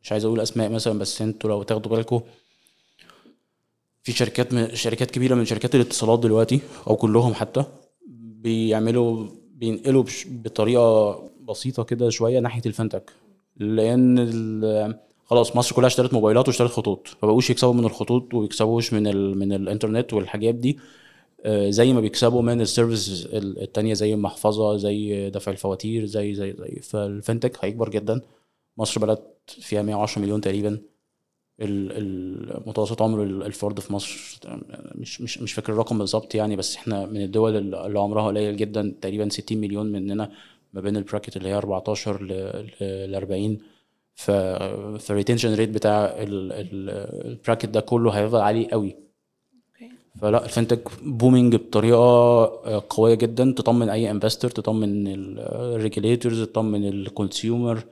مش 0.01 0.11
عايز 0.11 0.25
أقول 0.25 0.39
أسماء 0.39 0.69
مثلا 0.69 0.99
بس 0.99 1.21
أنتوا 1.21 1.49
لو 1.49 1.63
تاخدوا 1.63 1.91
بالكم 1.91 2.21
في 4.03 4.11
شركات 4.11 4.53
من 4.53 4.75
شركات 4.75 5.11
كبيرة 5.11 5.35
من 5.35 5.45
شركات 5.45 5.75
الاتصالات 5.75 6.19
دلوقتي 6.19 6.59
أو 6.87 6.95
كلهم 6.95 7.33
حتى 7.33 7.63
بيعملوا 8.07 9.27
بينقلوا 9.55 10.03
بطريقة 10.27 11.19
بسيطة 11.41 11.83
كده 11.83 12.09
شوية 12.09 12.39
ناحية 12.39 12.61
ال 12.65 12.70
FinTech. 12.70 13.11
لأن 13.57 14.95
خلاص 15.25 15.55
مصر 15.55 15.75
كلها 15.75 15.87
اشترت 15.87 16.13
موبايلات 16.13 16.47
واشترت 16.47 16.71
خطوط 16.71 17.07
فبقوش 17.07 17.49
يكسبوا 17.49 17.73
من 17.73 17.85
الخطوط 17.85 18.33
ويكسبوش 18.33 18.93
من 18.93 19.07
ال 19.07 19.37
من 19.39 19.53
الإنترنت 19.53 20.13
والحاجات 20.13 20.55
دي. 20.55 20.79
زي 21.47 21.93
ما 21.93 22.01
بيكسبوا 22.01 22.41
من 22.41 22.61
ال 22.61 22.70
service 22.70 23.27
التانية 23.33 23.93
زي 23.93 24.13
المحفظة 24.13 24.77
زي 24.77 25.29
دفع 25.29 25.51
الفواتير 25.51 26.05
زي 26.05 26.33
زي 26.35 26.53
زي 26.59 26.79
فال 26.81 27.00
FinTech 27.00 27.65
هيكبر 27.65 27.89
جدا. 27.89 28.21
مصر 28.77 29.01
بلد 29.01 29.19
فيها 29.47 29.81
110 29.81 30.21
مليون 30.21 30.41
تقريبا. 30.41 30.69
ال- 31.61 31.91
ال- 31.91 32.63
متوسط 32.69 33.01
عمر 33.01 33.23
ال- 33.23 33.43
الفرد 33.43 33.79
في 33.79 33.93
مصر 33.93 34.39
مش 34.95 35.21
مش 35.21 35.37
مش 35.41 35.53
فاكر 35.53 35.73
الرقم 35.73 35.97
بالظبط 35.97 36.35
يعني 36.35 36.55
بس 36.55 36.75
إحنا 36.75 37.05
من 37.05 37.21
الدول 37.23 37.55
اللي 37.57 37.99
عمرها 37.99 38.27
قليل 38.27 38.57
جدا 38.57 38.95
تقريبا 39.01 39.29
60 39.29 39.57
مليون 39.57 39.91
مننا 39.91 40.31
ما 40.73 40.81
بين 40.81 40.97
ال 40.97 41.02
bracket 41.02 41.37
اللي 41.37 41.49
هي 41.49 41.53
14 41.55 42.23
ل 42.23 43.15
40 43.15 43.57
ف 44.15 44.31
فال 45.01 45.11
retention 45.11 45.53
rate 45.53 45.69
بتاع 45.69 46.05
ال- 46.05 46.51
ال- 46.51 46.89
ال 47.31 47.36
bracket 47.36 47.65
ده 47.65 47.79
كله 47.81 48.11
هيفضل 48.11 48.39
عالي 48.41 48.67
قوي. 48.71 48.95
فلا 50.21 50.45
ال 50.45 50.51
FinTech 50.51 50.89
booming 51.03 51.55
بطريقة 51.55 51.97
آه، 51.97 52.83
قوية 52.89 53.13
جدا. 53.15 53.53
تطمن 53.57 53.89
أي 53.89 54.11
investor 54.11 54.51
تطمن 54.51 55.07
ال 55.37 55.47
regulators 55.47 56.41
تطمن 56.43 56.87
ال 56.87 56.98
consumer 56.98 57.83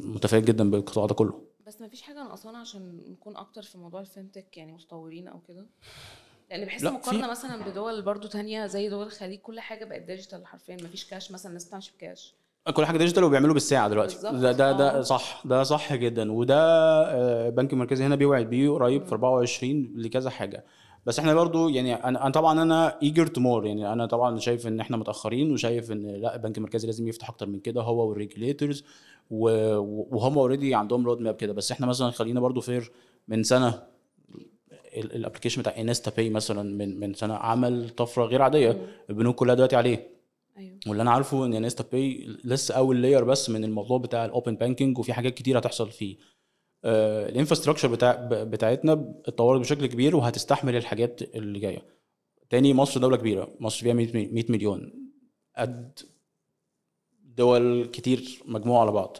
متفائل 0.00 0.44
جدا 0.44 0.70
بالقطاع 0.70 1.06
ده 1.06 1.14
كله. 1.14 1.40
بس 1.66 1.80
ما 1.80 1.88
فيش 1.88 2.02
حاجة 2.02 2.16
ناقصانا 2.24 2.58
عشان 2.58 3.00
نكون 3.12 3.36
أكتر 3.36 3.62
في 3.62 3.78
موضوع 3.78 4.00
ال 4.00 4.07
FinTech 4.07 4.56
يعني 4.56 4.72
متطورين 4.72 5.28
أو 5.28 5.38
كده؟ 5.48 5.66
لأن 6.50 6.64
بحس 6.64 6.82
لا، 6.84 6.90
مقارنة 6.90 7.22
في- 7.24 7.30
مثلا 7.30 7.70
بدول 7.70 8.02
برضو 8.02 8.28
تانية 8.28 8.66
زي 8.66 8.88
دول 8.88 9.06
الخليج 9.06 9.38
كل 9.40 9.60
حاجة 9.60 9.84
بقت 9.84 10.02
digital 10.02 10.46
حرفيا. 10.46 10.76
ما 10.82 10.88
فيش 10.88 11.04
كاش 11.04 11.32
مثلا 11.32 11.48
الناس 11.48 11.64
بتمشي 11.68 11.92
بكاش 11.98 12.34
كل 12.74 12.84
حاجة 12.86 12.98
digital 12.98 13.24
وبيعملوا 13.24 13.54
بالساعة 13.54 13.88
دلوقتي. 13.88 14.14
بالظبط، 14.14 14.34
ده 14.34 14.52
ده, 14.52 14.70
آه. 14.70 14.72
ده 14.72 15.02
صح 15.02 15.42
ده 15.44 15.62
صح 15.62 15.94
جدا. 15.94 16.32
وده 16.32 16.56
آه، 16.58 17.48
البنك 17.48 17.72
المركزي 17.72 18.04
هنا 18.04 18.14
بيوعد 18.16 18.50
بيه 18.50 18.70
قريب 18.70 19.04
في 19.04 19.12
24 19.12 19.92
لكذا 19.96 20.30
حاجة. 20.30 20.64
بس 21.06 21.18
إحنا 21.18 21.34
برضو 21.34 21.68
يعني 21.68 21.94
أنا 21.94 22.30
طبعا 22.30 22.62
أنا 22.62 22.98
eager 23.02 23.26
to 23.26 23.40
more 23.40 23.66
يعني 23.66 23.92
أنا 23.92 24.06
طبعا 24.06 24.38
شايف 24.38 24.66
إن 24.66 24.80
إحنا 24.80 24.96
متأخرين 24.96 25.52
وشايف 25.52 25.92
إن 25.92 26.06
لا 26.06 26.34
البنك 26.34 26.58
المركزي 26.58 26.86
لازم 26.86 27.08
يفتح 27.08 27.30
أكتر 27.30 27.46
من 27.46 27.60
كده. 27.60 27.82
هو 27.82 28.08
وال 28.08 28.21
regulators 28.21 28.84
وهم 29.30 30.38
already 30.38 30.74
عندهم 30.74 31.06
road 31.06 31.20
map 31.20 31.36
كده. 31.36 31.52
بس 31.52 31.72
إحنا 31.72 31.86
مثلا 31.86 32.10
خلينا 32.10 32.40
برضو 32.40 32.60
fair 32.60 32.92
من 33.28 33.42
سنة 33.42 33.82
ال 34.96 35.01
application 35.01 35.60
بتاع 35.60 35.80
InstaPay 35.80 36.30
مثلا 36.30 36.62
من 36.62 37.00
من 37.00 37.14
سنة 37.14 37.34
عمل 37.34 37.90
طفرة 37.90 38.24
غير 38.24 38.42
عادية. 38.42 38.86
البنوك 39.10 39.34
كلها 39.34 39.54
دلوقتي 39.54 39.76
عليه. 39.76 40.14
أيوه. 40.58 40.78
واللي 40.86 41.02
أنا 41.02 41.10
عارفه 41.10 41.46
إن 41.46 41.54
InstaPay 41.54 42.36
لسه 42.44 42.74
أول 42.74 43.02
layer 43.02 43.24
بس 43.24 43.50
من 43.50 43.64
الموضوع 43.64 43.98
بتاع 43.98 44.24
ال 44.24 44.30
open 44.30 44.56
banking 44.56 44.98
وفي 44.98 45.12
حاجات 45.12 45.34
كتير 45.34 45.58
هتحصل 45.58 45.90
فيه. 45.90 46.16
ال 46.84 46.91
infrastructure 46.91 47.88
بتاع 47.88 48.28
بتاعتنا 48.30 48.92
اتطورت 49.26 49.60
بشكل 49.60 49.86
كبير 49.86 50.16
وهتستحمل 50.16 50.76
الحاجات 50.76 51.22
اللي 51.34 51.58
جاية. 51.58 51.82
تاني 52.50 52.74
مصر 52.74 53.00
دولة 53.00 53.16
كبيرة. 53.16 53.48
مصر 53.60 53.80
فيها 53.82 53.92
100 53.94 54.12
مي- 54.14 54.26
100 54.32 54.44
مليون. 54.48 54.92
قد 55.56 55.98
دول 57.36 57.84
كتير 57.92 58.42
مجموعة 58.46 58.80
على 58.80 58.92
بعض. 58.92 59.16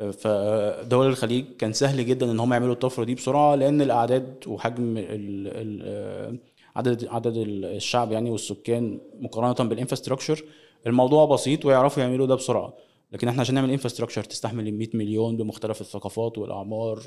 آه، 0.00 0.10
فدول 0.10 1.06
الخليج 1.06 1.44
كان 1.58 1.72
سهل 1.72 2.06
جدا 2.06 2.30
إن 2.30 2.40
هم 2.40 2.52
يعملوا 2.52 2.72
الطفرة 2.72 3.04
دي 3.04 3.14
بسرعة 3.14 3.54
لأن 3.54 3.82
الأعداد 3.82 4.44
وحجم 4.46 4.96
ال 4.98 5.06
ال 5.48 5.82
آه، 5.84 6.36
عدد 6.76 7.06
عدد 7.08 7.34
الشعب 7.36 8.12
يعني 8.12 8.30
والسكان 8.30 9.00
مقارنة 9.20 9.68
بال 9.68 9.77
infrastructure. 9.77 10.44
الموضوع 10.86 11.24
بسيط 11.24 11.64
ويعرفوا 11.64 12.02
يعملوا 12.02 12.26
ده 12.26 12.34
بسرعة. 12.34 12.74
لكن 13.16 13.28
إحنا 13.28 13.40
عشان 13.40 13.54
نعمل 13.54 13.70
infrastructure 13.70 14.24
تستحمل 14.24 14.68
ال 14.68 14.78
100 14.78 14.88
مليون 14.94 15.36
بمختلف 15.36 15.80
الثقافات 15.80 16.38
والأعمار 16.38 17.02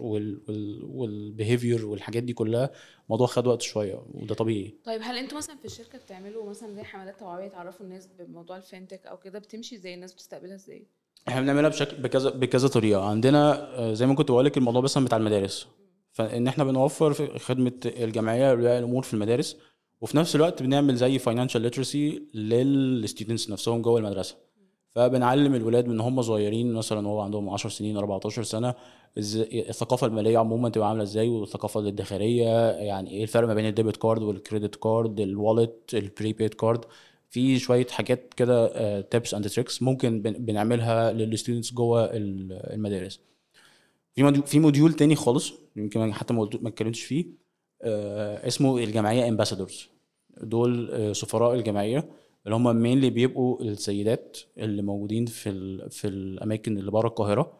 وال 0.83 1.04
behavior 1.04 1.85
والحاجات 1.85 2.23
دي 2.23 2.33
كلها 2.33 2.71
الموضوع 3.05 3.27
خد 3.27 3.47
وقت 3.47 3.61
شوية 3.61 4.03
وده 4.13 4.35
طبيعي. 4.35 4.75
طيب 4.85 5.01
هل 5.03 5.17
أنتوا 5.17 5.37
مثلا 5.37 5.57
في 5.57 5.65
الشركة 5.65 5.97
بتعملوا 5.97 6.49
مثلا 6.49 6.73
زي 6.73 6.83
حملات 6.83 7.19
توعوية 7.19 7.47
تعرفوا 7.47 7.85
الناس 7.85 8.09
بموضوع 8.19 8.57
ال 8.57 8.63
FinTech 8.64 9.07
أو 9.07 9.17
كده 9.17 9.39
بتمشي 9.39 9.75
إزاي؟ 9.75 9.93
الناس 9.93 10.13
بتستقبلها 10.13 10.55
إزاي؟ 10.55 10.87
إحنا 11.27 11.41
بنعملها 11.41 11.69
بشكل 11.69 11.97
بكذا 11.97 12.29
بكذا 12.29 12.67
طريقة. 12.67 13.09
عندنا 13.09 13.69
آه، 13.79 13.93
زي 13.93 14.05
ما 14.05 14.15
كنت 14.15 14.31
بقول 14.31 14.45
لك 14.45 14.57
الموضوع 14.57 14.81
بس 14.81 14.97
بتاع 14.97 15.17
المدارس. 15.17 15.67
فإن 16.11 16.47
إحنا 16.47 16.63
بنوفر 16.63 17.13
في 17.13 17.39
خدمة 17.39 17.79
الجمعية 17.85 18.53
لاولياء 18.53 18.79
الأمور 18.79 19.03
في 19.03 19.13
المدارس 19.13 19.57
وفي 20.01 20.17
نفس 20.17 20.35
الوقت 20.35 20.63
بنعمل 20.63 20.95
زي 20.95 21.19
financial 21.19 21.61
literacy 21.61 22.23
لل 22.33 22.56
students 22.56 23.49
نفسهم 23.49 23.81
جوه 23.81 23.99
المدرسة. 23.99 24.48
فبنعلم 24.95 25.55
الولاد 25.55 25.87
من 25.87 25.99
هم 25.99 26.21
صغيرين 26.21 26.73
مثلا 26.73 27.07
وهو 27.07 27.19
عندهم 27.21 27.49
10 27.49 27.69
سنين 27.69 27.97
14 27.97 28.43
سنة 28.43 28.73
الثقافة 29.17 30.07
المالية 30.07 30.37
عموما 30.37 30.69
تبقى 30.69 30.89
عاملة 30.89 31.03
إزاي؟ 31.03 31.29
والثقافة 31.29 31.79
الادخارية 31.79 32.69
يعني 32.71 33.11
إيه 33.11 33.23
الفرق 33.23 33.47
ما 33.47 33.53
بين 33.53 33.65
الديبت 33.65 33.97
كارد 33.97 34.23
والكريدت 34.23 34.75
كارد 34.75 35.19
الوالت 35.19 35.93
البريبيد 35.93 36.53
كارد؟ 36.53 36.85
في 37.29 37.59
شوية 37.59 37.87
حاجات 37.87 38.33
كده 38.37 39.01
tips 39.01 39.33
and 39.33 39.49
tricks 39.49 39.81
ممكن 39.81 40.21
بن- 40.21 40.45
بنعملها 40.45 41.11
لل 41.11 41.24
students 41.24 41.73
جوه 41.73 42.05
ال- 42.05 42.53
المدارس. 42.73 43.19
في 44.15 44.41
في 44.45 44.59
module 44.59 44.93
تاني 44.93 45.15
خالص 45.15 45.53
يمكن 45.75 46.13
حتى 46.13 46.33
ما 46.33 46.43
اتكلمتش 46.43 47.03
فيه 47.03 47.25
آه، 47.81 48.47
اسمه 48.47 48.77
الجمعية 48.77 49.27
ambassadors 49.27 49.89
دول 50.41 50.89
آه، 50.91 51.13
سفراء 51.13 51.53
الجمعية. 51.55 52.09
اللي 52.45 52.55
هم 52.55 52.75
mainly 52.75 53.09
بيبقوا 53.09 53.61
السيدات 53.61 54.37
اللي 54.57 54.81
موجودين 54.81 55.25
في 55.25 55.49
ال 55.49 55.91
في 55.91 56.07
الأماكن 56.07 56.77
اللي 56.77 56.91
بره 56.91 57.07
القاهرة. 57.07 57.59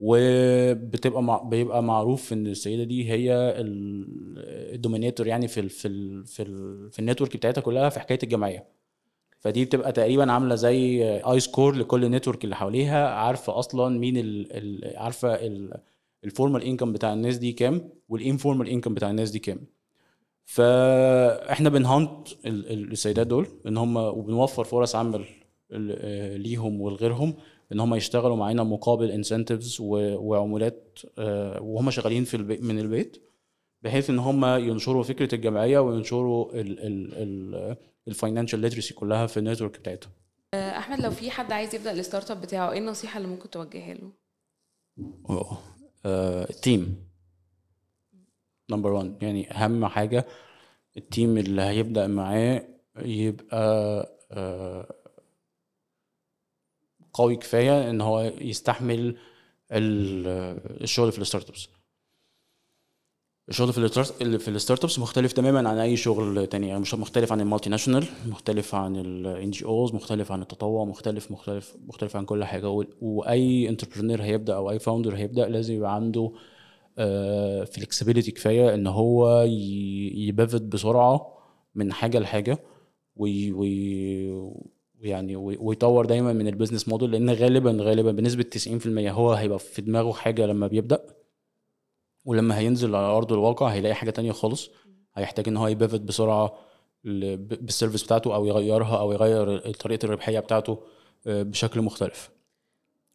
وبتبقى 0.00 1.22
مع 1.22 1.38
بيبقى 1.42 1.82
معروف 1.82 2.32
إن 2.32 2.46
السيدة 2.46 2.84
دي 2.84 3.10
هي 3.10 3.32
ال- 3.34 4.74
ال 4.74 4.79
dominator 4.79 5.26
يعني 5.26 5.48
في 5.48 5.60
ال 5.60 5.70
في 5.70 5.88
ال 5.88 6.26
في, 6.26 6.42
ال 6.42 6.90
في 6.92 6.98
ال 6.98 7.03
network 7.03 7.36
بتاعتها 7.36 7.60
كلها 7.60 7.88
في 7.88 8.00
حكاية 8.00 8.18
الجمعية. 8.22 8.66
فدي 9.40 9.64
بتبقى 9.64 9.92
تقريبا 9.92 10.32
عاملة 10.32 10.54
زي 10.54 11.02
I-Score 11.20 11.74
لكل 11.76 12.10
network 12.10 12.44
اللي 12.44 12.56
حواليها. 12.56 13.08
عارفة 13.08 13.58
أصلا 13.58 13.98
مين 13.98 14.16
ال 14.16 14.52
ال 14.52 14.96
عارفة 14.96 15.38
ال 16.24 16.29
formal 16.29 16.62
income 16.62 16.92
بتاع 16.92 17.12
الناس 17.12 17.36
دي 17.38 17.52
كام 17.52 17.88
وال 18.08 18.20
informal 18.20 18.68
income 18.68 18.94
بتاع 18.94 19.10
الناس 19.10 19.30
دي 19.30 19.38
كام. 19.38 19.58
فاحنا 20.48 21.68
بن 21.68 21.88
hunt 21.88 22.28
ال- 22.46 22.72
ال- 22.72 22.92
السيدات 22.92 23.26
دول 23.26 23.46
ان 23.66 23.76
هم 23.76 23.96
وبنوفر 23.96 24.64
فرص 24.64 24.94
عمل 24.96 25.24
آه، 25.72 26.36
ليهم 26.36 26.80
ولغيرهم 26.80 27.34
ان 27.72 27.80
هم 27.80 27.94
يشتغلوا 27.94 28.36
معانا 28.36 28.62
مقابل 28.62 29.10
incentives 29.10 29.76
وعمولات 29.80 30.98
آه، 31.18 31.62
وهم 31.62 31.90
شغالين 31.90 32.24
في 32.24 32.36
البي 32.36 32.56
من 32.58 32.78
البيت 32.78 33.22
بحيث 33.82 34.10
ان 34.10 34.18
هم 34.18 34.44
ينشروا 34.44 35.02
فكرة 35.02 35.34
الجمعية 35.34 35.78
وينشروا 35.78 36.50
ال 38.08 38.13
financial 38.13 38.60
literacy 38.60 38.94
كلها 38.94 39.26
في 39.26 39.36
ال 39.36 39.41
network 39.41 39.78
بتاعتهم 39.78 40.12
آه، 40.54 40.78
أحمد 40.78 41.00
لو 41.00 41.10
في 41.10 41.30
حد 41.30 41.52
عايز 41.52 41.74
يبدأ 41.74 41.92
ال 41.92 42.30
startup 42.30 42.40
بتاعه 42.40 42.72
إيه 42.72 42.78
النصيحة 42.78 43.18
اللي 43.18 43.28
ممكن 43.28 43.50
توجهها 43.50 43.94
له. 43.94 44.10
آه، 46.06 46.50
ال 46.50 46.61
team 46.61 47.05
number 48.70 48.92
1 48.92 49.22
يعني 49.22 49.50
أهم 49.52 49.86
حاجة 49.86 50.26
ال 50.96 51.04
team 51.04 51.38
اللي 51.38 51.62
هيبدأ 51.62 52.06
معاه 52.06 52.62
يبقى 52.98 53.56
آه، 54.32 54.94
قوي 57.12 57.36
كفاية 57.36 57.90
إن 57.90 58.00
هو 58.00 58.20
يستحمل 58.40 59.16
ال- 59.72 60.82
الشغل 60.82 61.12
في 61.12 61.18
ال 61.18 61.48
startups 61.50 61.68
الشغل 63.48 63.72
في 63.72 63.78
ال 63.78 63.85
start 63.85 64.22
في 64.22 64.48
ال 64.48 64.84
startups 64.84 64.98
مختلف 64.98 65.32
تماما 65.32 65.68
عن 65.68 65.78
أي 65.78 65.96
شغل 65.96 66.46
تاني. 66.46 66.68
يعني 66.68 66.80
مش 66.80 66.94
مختلف 66.94 67.32
عن 67.32 67.40
ال 67.40 67.70
multinational 67.70 68.04
مختلف 68.26 68.74
عن 68.74 68.96
ال 68.96 69.50
NGOs 69.50 69.94
مختلف 69.94 70.32
عن 70.32 70.42
التطوع 70.42 70.84
مختلف 70.84 71.30
مختلف 71.30 71.76
مختلف 71.86 72.16
عن 72.16 72.24
كل 72.24 72.44
حاجة. 72.44 72.68
وأي 73.00 73.68
entrepreneur 73.68 74.22
هيبدأ 74.22 74.54
أو 74.54 74.70
أي 74.70 74.78
founder 74.78 75.16
هيبدأ 75.16 75.48
لازم 75.48 75.74
يبقى 75.74 75.94
عنده 75.94 76.32
flexibility 77.66 78.30
كفاية 78.30 78.74
إن 78.74 78.86
هو 78.86 79.42
ي 80.14 80.22
pivot 80.22 80.62
بسرعة 80.62 81.38
من 81.74 81.92
حاجة 81.92 82.18
لحاجة 82.18 82.58
وي 83.16 83.52
وي 83.52 84.54
يعني 85.00 85.36
وي- 85.36 85.56
ويطور 85.60 86.06
دايما 86.06 86.32
من 86.32 86.48
ال 86.48 86.52
business 86.52 86.88
model 86.88 87.10
لأن 87.10 87.30
غالبا 87.30 87.76
غالبا 87.80 88.12
بنسبة 88.12 88.42
90% 88.42 89.10
هو 89.10 89.32
هيبقى 89.32 89.58
في 89.58 89.82
دماغه 89.82 90.12
حاجة 90.12 90.46
لما 90.46 90.66
بيبدأ 90.66 91.06
ولما 92.24 92.58
هينزل 92.58 92.94
على 92.94 93.06
أرض 93.06 93.32
الواقع 93.32 93.68
هيلاقي 93.68 93.94
حاجة 93.94 94.10
تانية 94.10 94.32
خالص. 94.32 94.70
هيحتاج 95.14 95.48
إن 95.48 95.56
هو 95.56 95.66
ي 95.68 95.73
pivot 95.73 96.00
بسرعة 96.00 96.54
بال 97.04 97.26
service 97.26 98.02
بتاعته 98.04 98.34
أو 98.34 98.46
يغيرها 98.46 98.96
أو 99.00 99.12
يغير 99.12 99.70
طريقة 99.72 100.04
الربحية 100.04 100.40
بتاعته 100.40 100.78
آه، 101.26 101.42
بشكل 101.42 101.82
مختلف. 101.82 102.30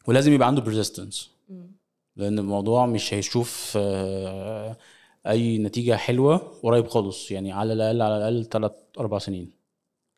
ولازم 0.08 0.32
يبقى 0.32 0.48
عنده 0.48 0.62
persistence 0.62 1.30
لأن 2.16 2.38
الموضوع 2.38 2.86
مش 2.86 3.14
هيشوف 3.14 3.74
آه، 3.76 4.76
أي 5.26 5.58
نتيجة 5.58 5.96
حلوة 5.96 6.36
قريب 6.36 6.88
خالص 6.88 7.30
يعني 7.30 7.52
على 7.52 7.72
الأقل 7.72 8.02
على 8.02 8.16
الأقل 8.16 8.44
3 8.44 8.74
4 8.98 9.18
سنين. 9.18 9.52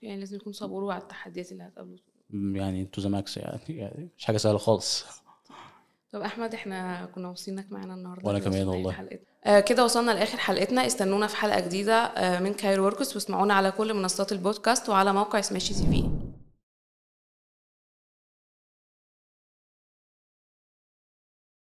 يعني 0.03 0.21
لازم 0.21 0.37
يكون 0.37 0.53
صبور 0.53 0.93
على 0.93 1.03
التحديات 1.03 1.53
اللي 1.53 1.63
هتقابله. 1.65 1.99
يعني 2.31 2.85
to 2.85 3.01
the 3.01 3.09
max 3.09 3.37
يعني, 3.37 3.61
يعني 3.69 4.09
مش 4.19 4.25
حاجة 4.25 4.37
سهلة 4.37 4.59
خالص. 4.59 5.05
طب 6.13 6.21
أحمد 6.21 6.55
إحنا 6.55 7.07
كنا 7.15 7.35
انك 7.49 7.73
معانا 7.73 7.95
النهارده. 7.95 8.29
وأنا 8.29 8.41
في 8.41 8.45
كمان 8.45 8.69
والله. 8.69 8.93
حلقتنا. 8.93 9.27
آه 9.45 9.61
كده 9.61 9.85
وصلنا 9.85 10.11
لآخر 10.11 10.39
حلقتنا. 10.39 10.87
استنونا 10.87 11.27
في 11.27 11.37
حلقة 11.37 11.61
جديدة 11.61 11.95
آه 11.95 12.41
من 12.41 12.55
Cairo 12.55 12.85
Works 12.85 13.15
واسمعونا 13.15 13.55
على 13.55 13.71
كل 13.71 13.95
منصات 13.95 14.33
البودكاست 14.33 14.89
وعلى 14.89 15.13
موقع 15.13 15.41
Smashi 15.41 15.75
TV 15.75 16.11